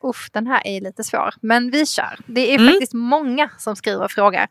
[0.10, 1.34] Usch, den här är lite svår.
[1.42, 2.20] Men vi kör.
[2.26, 2.74] Det är Mm.
[2.74, 4.48] faktiskt många som skriver och frågar.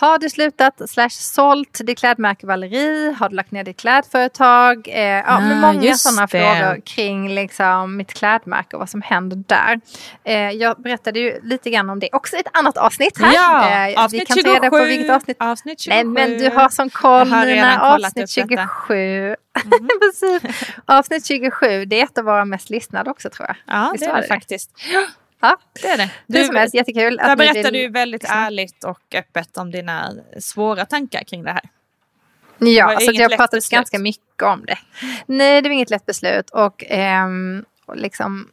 [0.00, 3.16] Har du slutat slash sålt ditt klädmärke Valerie?
[3.20, 4.88] Har du lagt ner ditt klädföretag?
[4.88, 6.28] Eh, ja, Ah, men många sådana det.
[6.28, 9.80] frågor kring liksom, mitt klädmärke och vad som händer där.
[10.24, 13.34] Eh, jag berättade ju lite grann om det också i ett annat avsnitt här.
[13.34, 14.48] Ja, Eh, vi avsnitt kan 27.
[14.48, 15.94] ta reda på vilket avsnitt Avsnitt 27.
[15.94, 18.68] Nej men du har som koll Nina, avsnitt upp detta.
[18.88, 19.36] 27.
[20.00, 20.42] Precis.
[20.86, 23.56] Avsnitt 27, det är ett av våra mest lyssnade också tror jag.
[23.66, 24.28] Ja, Visst det är det?
[24.28, 24.70] faktiskt.
[25.40, 26.10] Ja, Det är det.
[26.38, 27.16] hur som helst jättekul.
[27.16, 30.10] där berättar vill- du väldigt ärligt och öppet om dina
[30.40, 31.62] svåra tankar kring det här.
[32.58, 33.70] Ja, var så inget jag har pratat beslut.
[33.78, 34.78] ganska mycket om det.
[35.26, 36.50] Nej, det var inget lätt beslut.
[36.50, 38.48] Och, ehm, och liksom,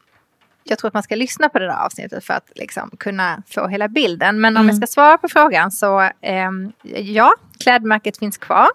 [0.63, 3.67] jag tror att man ska lyssna på det där avsnittet för att liksom, kunna få
[3.67, 4.41] hela bilden.
[4.41, 4.67] Men om Mm.
[4.67, 6.71] jag ska svara på frågan så ehm,
[7.01, 8.67] ja, klädmärket finns kvar.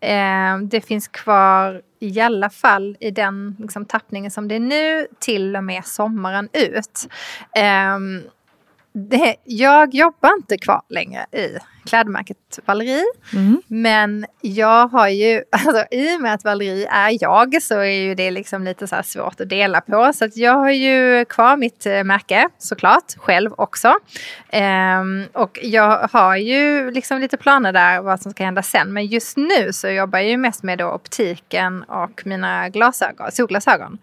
[0.00, 5.06] Ehm, det finns kvar i alla fall i den liksom, tappningen som det är nu
[5.18, 7.08] till och med sommaren ut.
[7.56, 8.22] Ehm,
[8.96, 13.04] det, jag jobbar inte kvar längre i klädmärket Valerie.
[13.66, 18.14] Men jag har ju, alltså i och med att Valerie är jag så är ju
[18.14, 20.12] det liksom lite så svårt att dela på.
[20.14, 23.94] Så jag har ju kvar mitt eh, märke såklart, själv också.
[24.48, 28.92] Ehm, och jag har ju liksom lite planer där vad som ska hända sen.
[28.92, 33.98] Men just nu så jobbar jag ju mest med då optiken och mina glasögon, solglasögon.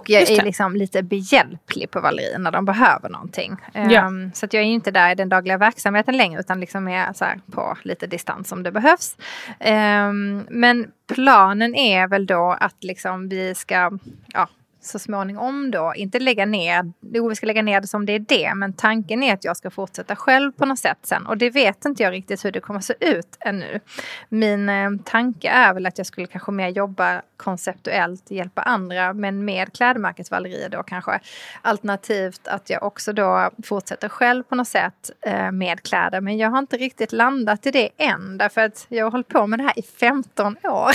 [0.00, 3.56] Och jag är liksom lite behjälplig på Valerie när de behöver någonting.
[3.72, 3.80] Ja.
[3.80, 6.88] Ehm, så att jag är ju inte där i den dagliga verksamheten längre utan liksom
[6.88, 9.16] är så på lite distans om det behövs.
[9.58, 14.48] Ehm, men planen är väl då att liksom vi ska ja,
[14.82, 18.18] så småningom då inte lägga ner, jo vi ska lägga ner det som det är
[18.18, 21.50] det, men tanken är att jag ska fortsätta själv på något sätt sen och det
[21.50, 23.80] vet inte jag riktigt hur det kommer se ut ännu.
[24.28, 29.44] Min eh, tanke är väl att jag skulle kanske mer jobba konceptuellt, hjälpa andra, men
[29.44, 31.20] med klädmärket Valerie då kanske.
[31.62, 36.50] Alternativt att jag också då fortsätter själv på något sätt eh, med kläder, men jag
[36.50, 39.62] har inte riktigt landat i det än, därför att jag har hållit på med det
[39.62, 40.92] här i 15 år.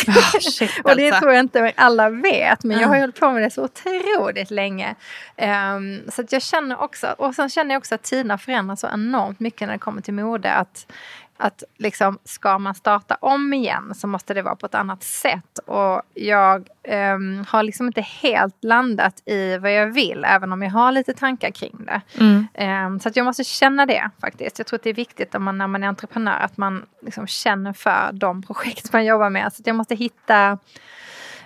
[0.52, 1.22] shit, och det alltså.
[1.22, 2.90] tror jag inte alla vet, men jag Mm.
[2.90, 4.96] har ju hållit på med det så otroligt länge.
[5.38, 9.40] Ehm, så jag känner också, och sen känner jag också att tiderna förändras så enormt
[9.40, 10.54] mycket när det kommer till mode.
[10.54, 10.92] Att,
[11.38, 15.60] att liksom, ska man starta om igen så måste det vara på ett annat sätt.
[15.66, 20.72] Och jag ehm, har liksom inte helt landat i vad jag vill, även om jag
[20.72, 22.02] har lite tankar kring det.
[22.20, 22.48] Mm.
[22.54, 24.60] Ehm, så att jag måste känna det faktiskt.
[24.60, 27.74] Jag tror att det är viktigt man, när man är entreprenör att man liksom känner
[27.74, 29.54] för de projekt man jobbar med.
[29.54, 30.58] Så att jag måste hitta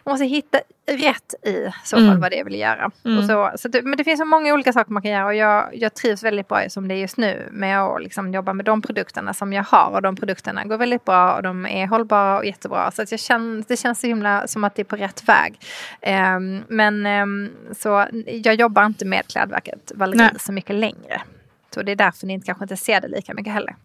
[0.04, 2.20] jag måste hitta rätt i så fall Mm.
[2.22, 2.92] vad det vill göra.
[3.06, 3.28] Mm.
[3.28, 5.70] Så, så det, men det finns så många olika saker man kan göra och jag,
[5.74, 8.82] jag trivs väldigt bra som det är just nu med att liksom jobba med de
[8.82, 12.46] produkterna som jag har och de produkterna går väldigt bra och de är hållbara och
[12.46, 12.92] jättebra.
[12.92, 15.60] Så att jag känner, det känns så himla som att det är på rätt väg.
[16.02, 20.40] Ehm, men ehm, så jag jobbar inte med klädverket Valerie Nej.
[20.40, 21.22] så mycket längre.
[21.74, 23.76] Så det är därför ni kanske inte ser det lika mycket heller.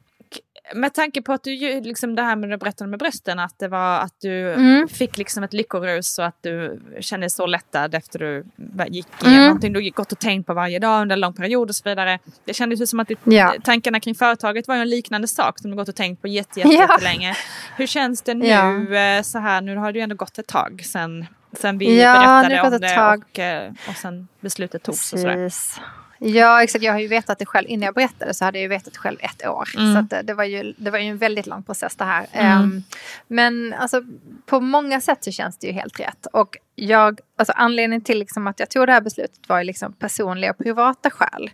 [0.75, 3.69] Med tanke på att du, liksom det här med det berättade med brösten, att det
[3.69, 4.89] var att du Mm.
[4.89, 8.45] fick liksom ett lyckorus och att du kände dig så lättad efter du
[8.89, 9.33] gick Mm.
[9.33, 11.89] igenom någonting du gått och tänkt på varje dag under en lång period och så
[11.89, 12.19] vidare.
[12.45, 13.55] Det kändes ju som att ditt, Ja.
[13.65, 16.73] tankarna kring företaget var en liknande sak som du gått och tänkt på jätte, jätte,
[16.75, 16.89] Ja.
[16.93, 17.35] jättelänge.
[17.77, 18.97] Hur känns det nu Ja.
[18.97, 22.13] eh, så här, nu har det ju ändå gått ett tag sen, sen vi Ja,
[22.43, 23.25] berättade om det tag.
[23.33, 25.51] och, eh, och sen beslutet togs och sådär.
[26.27, 26.85] Ja, exakt.
[26.85, 27.69] Jag har ju vetat det själv.
[27.69, 29.69] Innan jag berättade så hade jag ju vetat själv ett år.
[29.77, 29.95] Mm.
[29.95, 32.27] Så det, det, var ju, det var ju en väldigt lång process det här.
[32.33, 32.63] Mm.
[32.63, 32.83] Ehm,
[33.29, 34.03] men alltså,
[34.47, 36.27] på många sätt så känns det ju helt rätt.
[36.33, 39.93] Och jag, alltså, anledningen till liksom att jag tog det här beslutet var ju liksom
[39.93, 41.51] personliga och privata skäl.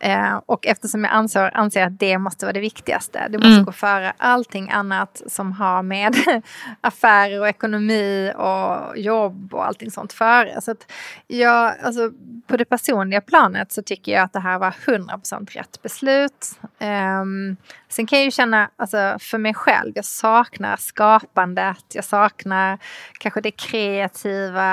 [0.00, 3.26] Eh, och eftersom jag anser, anser att det måste vara det viktigaste.
[3.30, 3.64] Det måste Mm.
[3.64, 6.14] gå före allting annat som har med
[6.80, 10.60] affärer och ekonomi och jobb och allting sånt före.
[10.60, 10.92] Så att
[11.26, 12.10] jag, alltså,
[12.46, 16.50] på det personliga planet så tycker jag att det här var 100% rätt beslut.
[16.78, 17.56] Ehm,
[17.88, 22.78] sen kan jag ju känna, alltså, för mig själv, jag saknar skapandet, jag saknar
[23.18, 24.63] kanske det kreativa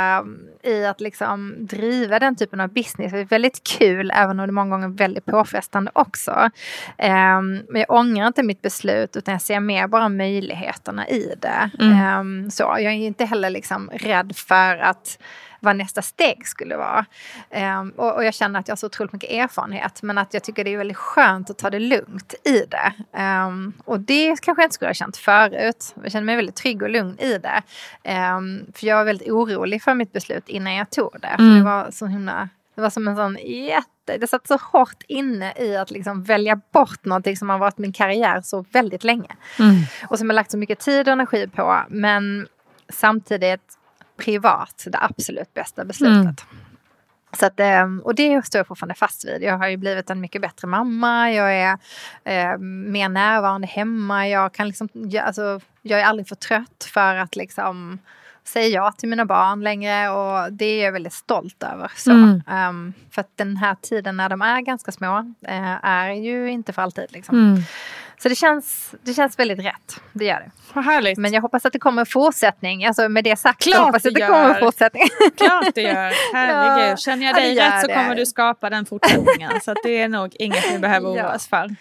[0.64, 3.12] i att liksom driva den typen av business.
[3.12, 6.50] Det är väldigt kul, även om det många gånger är väldigt påfrestande också.
[6.98, 11.70] Ehm, men jag ångrar inte mitt beslut, utan jag ser mer bara möjligheterna i det.
[11.80, 11.98] Mm.
[11.98, 15.18] Ehm, så jag är inte heller liksom rädd för att
[15.64, 17.06] vad nästa steg skulle vara.
[17.50, 20.44] Ehm, och, och jag känner att jag har så otroligt mycket erfarenhet men att jag
[20.44, 22.94] tycker det är väldigt skönt att ta det lugnt i det.
[23.18, 25.96] Ehm, och det kanske jag inte skulle ha känt förut.
[26.04, 27.62] Jag känner mig väldigt trygg och lugn i det.
[28.04, 31.28] Ehm, för jag var väldigt orolig för mitt beslut innan jag tog det.
[31.28, 31.58] Mm.
[31.58, 34.18] det var så himla det var som en sån jätte...
[34.20, 37.94] Det satt så hårt inne i att liksom välja bort någonting som har varit min
[37.94, 39.76] karriär så väldigt länge Mm.
[40.10, 41.80] och som jag lagt så mycket tid och energi på.
[41.90, 42.48] Men
[42.90, 43.78] samtidigt
[44.24, 46.16] privat det absolut bästa beslutet.
[46.16, 46.36] Mm.
[47.40, 49.44] Så att, ehm, och det står jag fortfarande fast vid.
[49.44, 51.32] Jag har ju blivit en mycket bättre mamma.
[51.32, 51.78] Jag är
[52.24, 54.28] eh, mer närvarande hemma.
[54.28, 58.00] Jag, kan liksom, jag, alltså, jag är aldrig för trött för att liksom
[58.44, 61.92] säga ja till mina barn längre och det är jag väldigt stolt över.
[61.96, 62.12] Så.
[62.12, 62.44] Mm.
[62.48, 66.74] Ehm, för att den här tiden när de är ganska små eh, är ju inte
[66.74, 67.06] för alltid.
[67.12, 67.38] Liksom.
[67.38, 67.62] Mm.
[68.18, 70.02] Så det känns, det känns väldigt rätt.
[70.14, 70.52] Det gör det.
[70.74, 71.18] Vad härligt.
[71.18, 72.86] Men jag hoppas att det kommer fortsättning.
[72.86, 74.60] Alltså med det sagt Klart så hoppas jag att det det kommer gör.
[74.60, 75.04] fortsättning.
[75.38, 76.34] Klart det gör.
[76.34, 76.92] Herregud.
[76.92, 77.94] Ja, Känner jag dig gör rätt så det.
[77.94, 79.52] kommer du skapa den fortsättningen.
[79.62, 81.76] så det är nog inget vi behöver oroa oss för.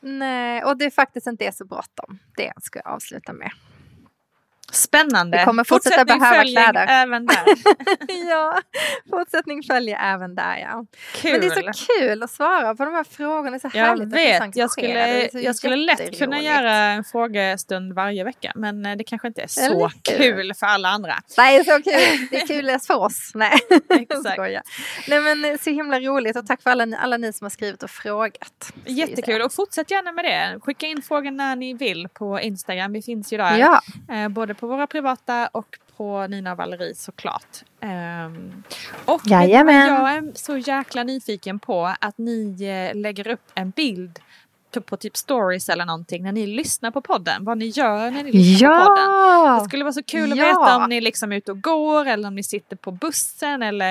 [0.00, 2.18] Nej, och det är faktiskt inte är så bråttom.
[2.36, 3.50] Det ska jag avsluta med.
[4.74, 5.38] Spännande.
[5.38, 6.86] Vi kommer fortsätta Fortsättning behöva kläder.
[6.88, 7.36] även där.
[8.30, 8.58] ja,
[9.10, 10.84] fortsättning följer även där ja.
[11.14, 11.32] Kul.
[11.32, 13.50] Men det är så kul att svara på de här frågorna.
[13.50, 14.68] Det är så jag härligt att är vet, jag engagerade.
[15.28, 18.52] skulle, är jag skulle lätt kunna göra en frågestund varje vecka.
[18.54, 20.18] Men eh, det kanske inte är så Eller hur?
[20.18, 21.14] kul för alla andra.
[21.36, 22.28] Nej, så kul.
[22.30, 23.30] Det är kul för oss.
[23.34, 23.58] Nej,
[23.90, 24.38] Exakt.
[25.08, 27.50] Nej men eh, så himla roligt och tack för alla, ni- alla ni som har
[27.50, 28.72] skrivit och frågat.
[28.84, 30.60] jag Jättekul och fortsätt gärna med det.
[30.60, 32.92] Skicka in frågor när ni vill på Instagram.
[32.92, 33.58] Vi finns ju där.
[33.58, 33.80] Ja,
[34.12, 37.64] Eh, både på våra privata och på Nina och Valerie såklart.
[37.80, 38.62] Ehm,
[39.04, 39.88] och Jajamän.
[39.88, 44.18] jag är så jäkla nyfiken på att ni eh, lägger upp en bild
[44.80, 47.44] på, typ stories eller någonting när ni lyssnar på podden.
[47.44, 49.10] Vad ni gör när ni lyssnar på podden.
[49.10, 49.64] Det ja.
[49.68, 50.44] skulle vara så kul att Ja.
[50.46, 53.90] veta om ni liksom är ute och går eller om ni sitter på bussen eller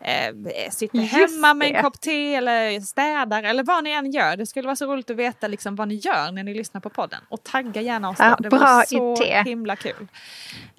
[0.00, 1.82] eh, sitter Just hemma med en det.
[1.82, 4.36] kopp te eller städar eller vad ni än gör.
[4.36, 6.90] Det skulle vara så roligt att veta liksom vad ni gör när ni lyssnar på
[6.90, 7.20] podden.
[7.28, 8.48] Och tagga gärna oss Ja, då.
[8.48, 9.42] Det var så idé.
[9.46, 10.06] himla kul.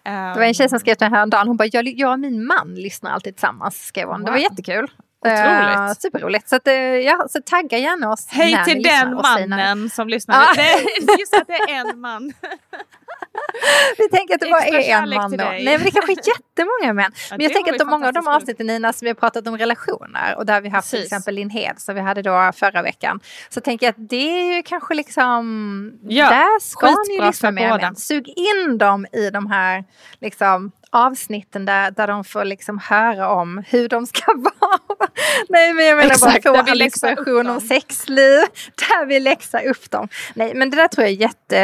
[0.03, 1.47] Det var en tjej som skrev till mig häromdagen.
[1.47, 3.85] Hon bara, jag, jag och min man lyssnar alltid tillsammans.
[3.85, 4.23] Skrev hon.
[4.23, 4.43] Det var Wow.
[4.43, 4.91] jättekul.
[5.25, 5.77] Otroligt.
[5.77, 6.49] Eh, superroligt.
[6.49, 10.35] Så, att, eh, ja, så tagga gärna oss Hej till den mannen som lyssnar.
[10.35, 12.33] Är just att det är en man.
[13.97, 15.37] Vi tänker att det bara Extra är en man då.
[15.37, 17.11] Nej men det kanske är jättemånga män.
[17.29, 19.57] Ja, Men jag tänker att många av de avsnitten Nina som vi har pratat om
[19.57, 23.19] relationer och där vi haft till exempel Linn Hed som vi hade då förra veckan.
[23.49, 27.77] Så tänker jag att det är ju kanske liksom, Ja, där ska ni lyssna mer
[27.77, 27.95] män.
[27.95, 29.83] Sug in dem i de här
[30.19, 35.09] liksom avsnitten där, där de får liksom höra om hur de ska vara.
[35.49, 38.39] Nej men jag menar Exakt, bara få upp inspiration om sexliv.
[38.75, 40.07] Där vi läxar upp dem.
[40.33, 41.55] Nej men det där tror jag är jätte,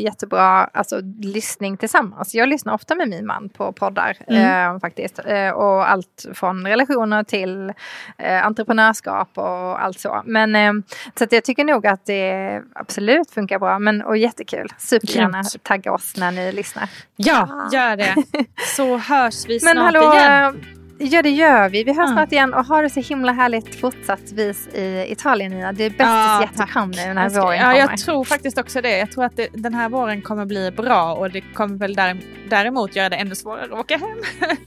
[0.00, 2.34] jättebra alltså, lyssning tillsammans.
[2.34, 4.74] Jag lyssnar ofta med min man på poddar Mm.
[4.74, 5.20] eh, faktiskt.
[5.26, 7.72] Eh, och allt från relationer till
[8.18, 10.22] eh, entreprenörskap och allt så.
[10.24, 10.72] Men eh,
[11.18, 13.78] så att jag tycker nog att det absolut funkar bra.
[13.78, 14.68] Men, och jättekul.
[14.78, 16.88] Supergärna tagga oss när ni lyssnar.
[17.16, 18.14] Ja, gör det.
[18.80, 20.54] Så hörs vi Men snart hallå, igen.
[20.98, 21.84] eh, ja det gör vi.
[21.84, 22.12] Vi hörs Ja.
[22.12, 25.72] snart igen och ha det så himla härligt fortsattvis i Italien Nina.
[25.72, 27.76] Det är bäst Ja, att jättekom nu när Jag våren ja, kommer.
[27.78, 28.98] jag tror faktiskt också det.
[28.98, 32.20] Jag tror att det, den här våren kommer bli bra och det kommer väl där,
[32.50, 34.18] däremot göra det ännu svårare att åka hem.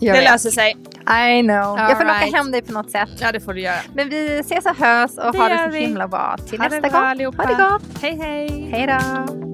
[0.00, 0.30] Jag det vet.
[0.30, 0.70] löser sig.
[1.00, 1.56] I know.
[1.56, 2.24] All jag får right.
[2.26, 3.08] locka hem dig på något sätt.
[3.20, 3.76] Ja, det får du göra.
[3.94, 5.80] Men vi ses och hörs och Det ha det så vi.
[5.80, 7.02] himla bra till Ha nästa gång.
[7.02, 7.42] allihopa.
[7.42, 8.02] Ha det gott.
[8.02, 8.68] Hej, hej.
[8.72, 9.53] Hej då.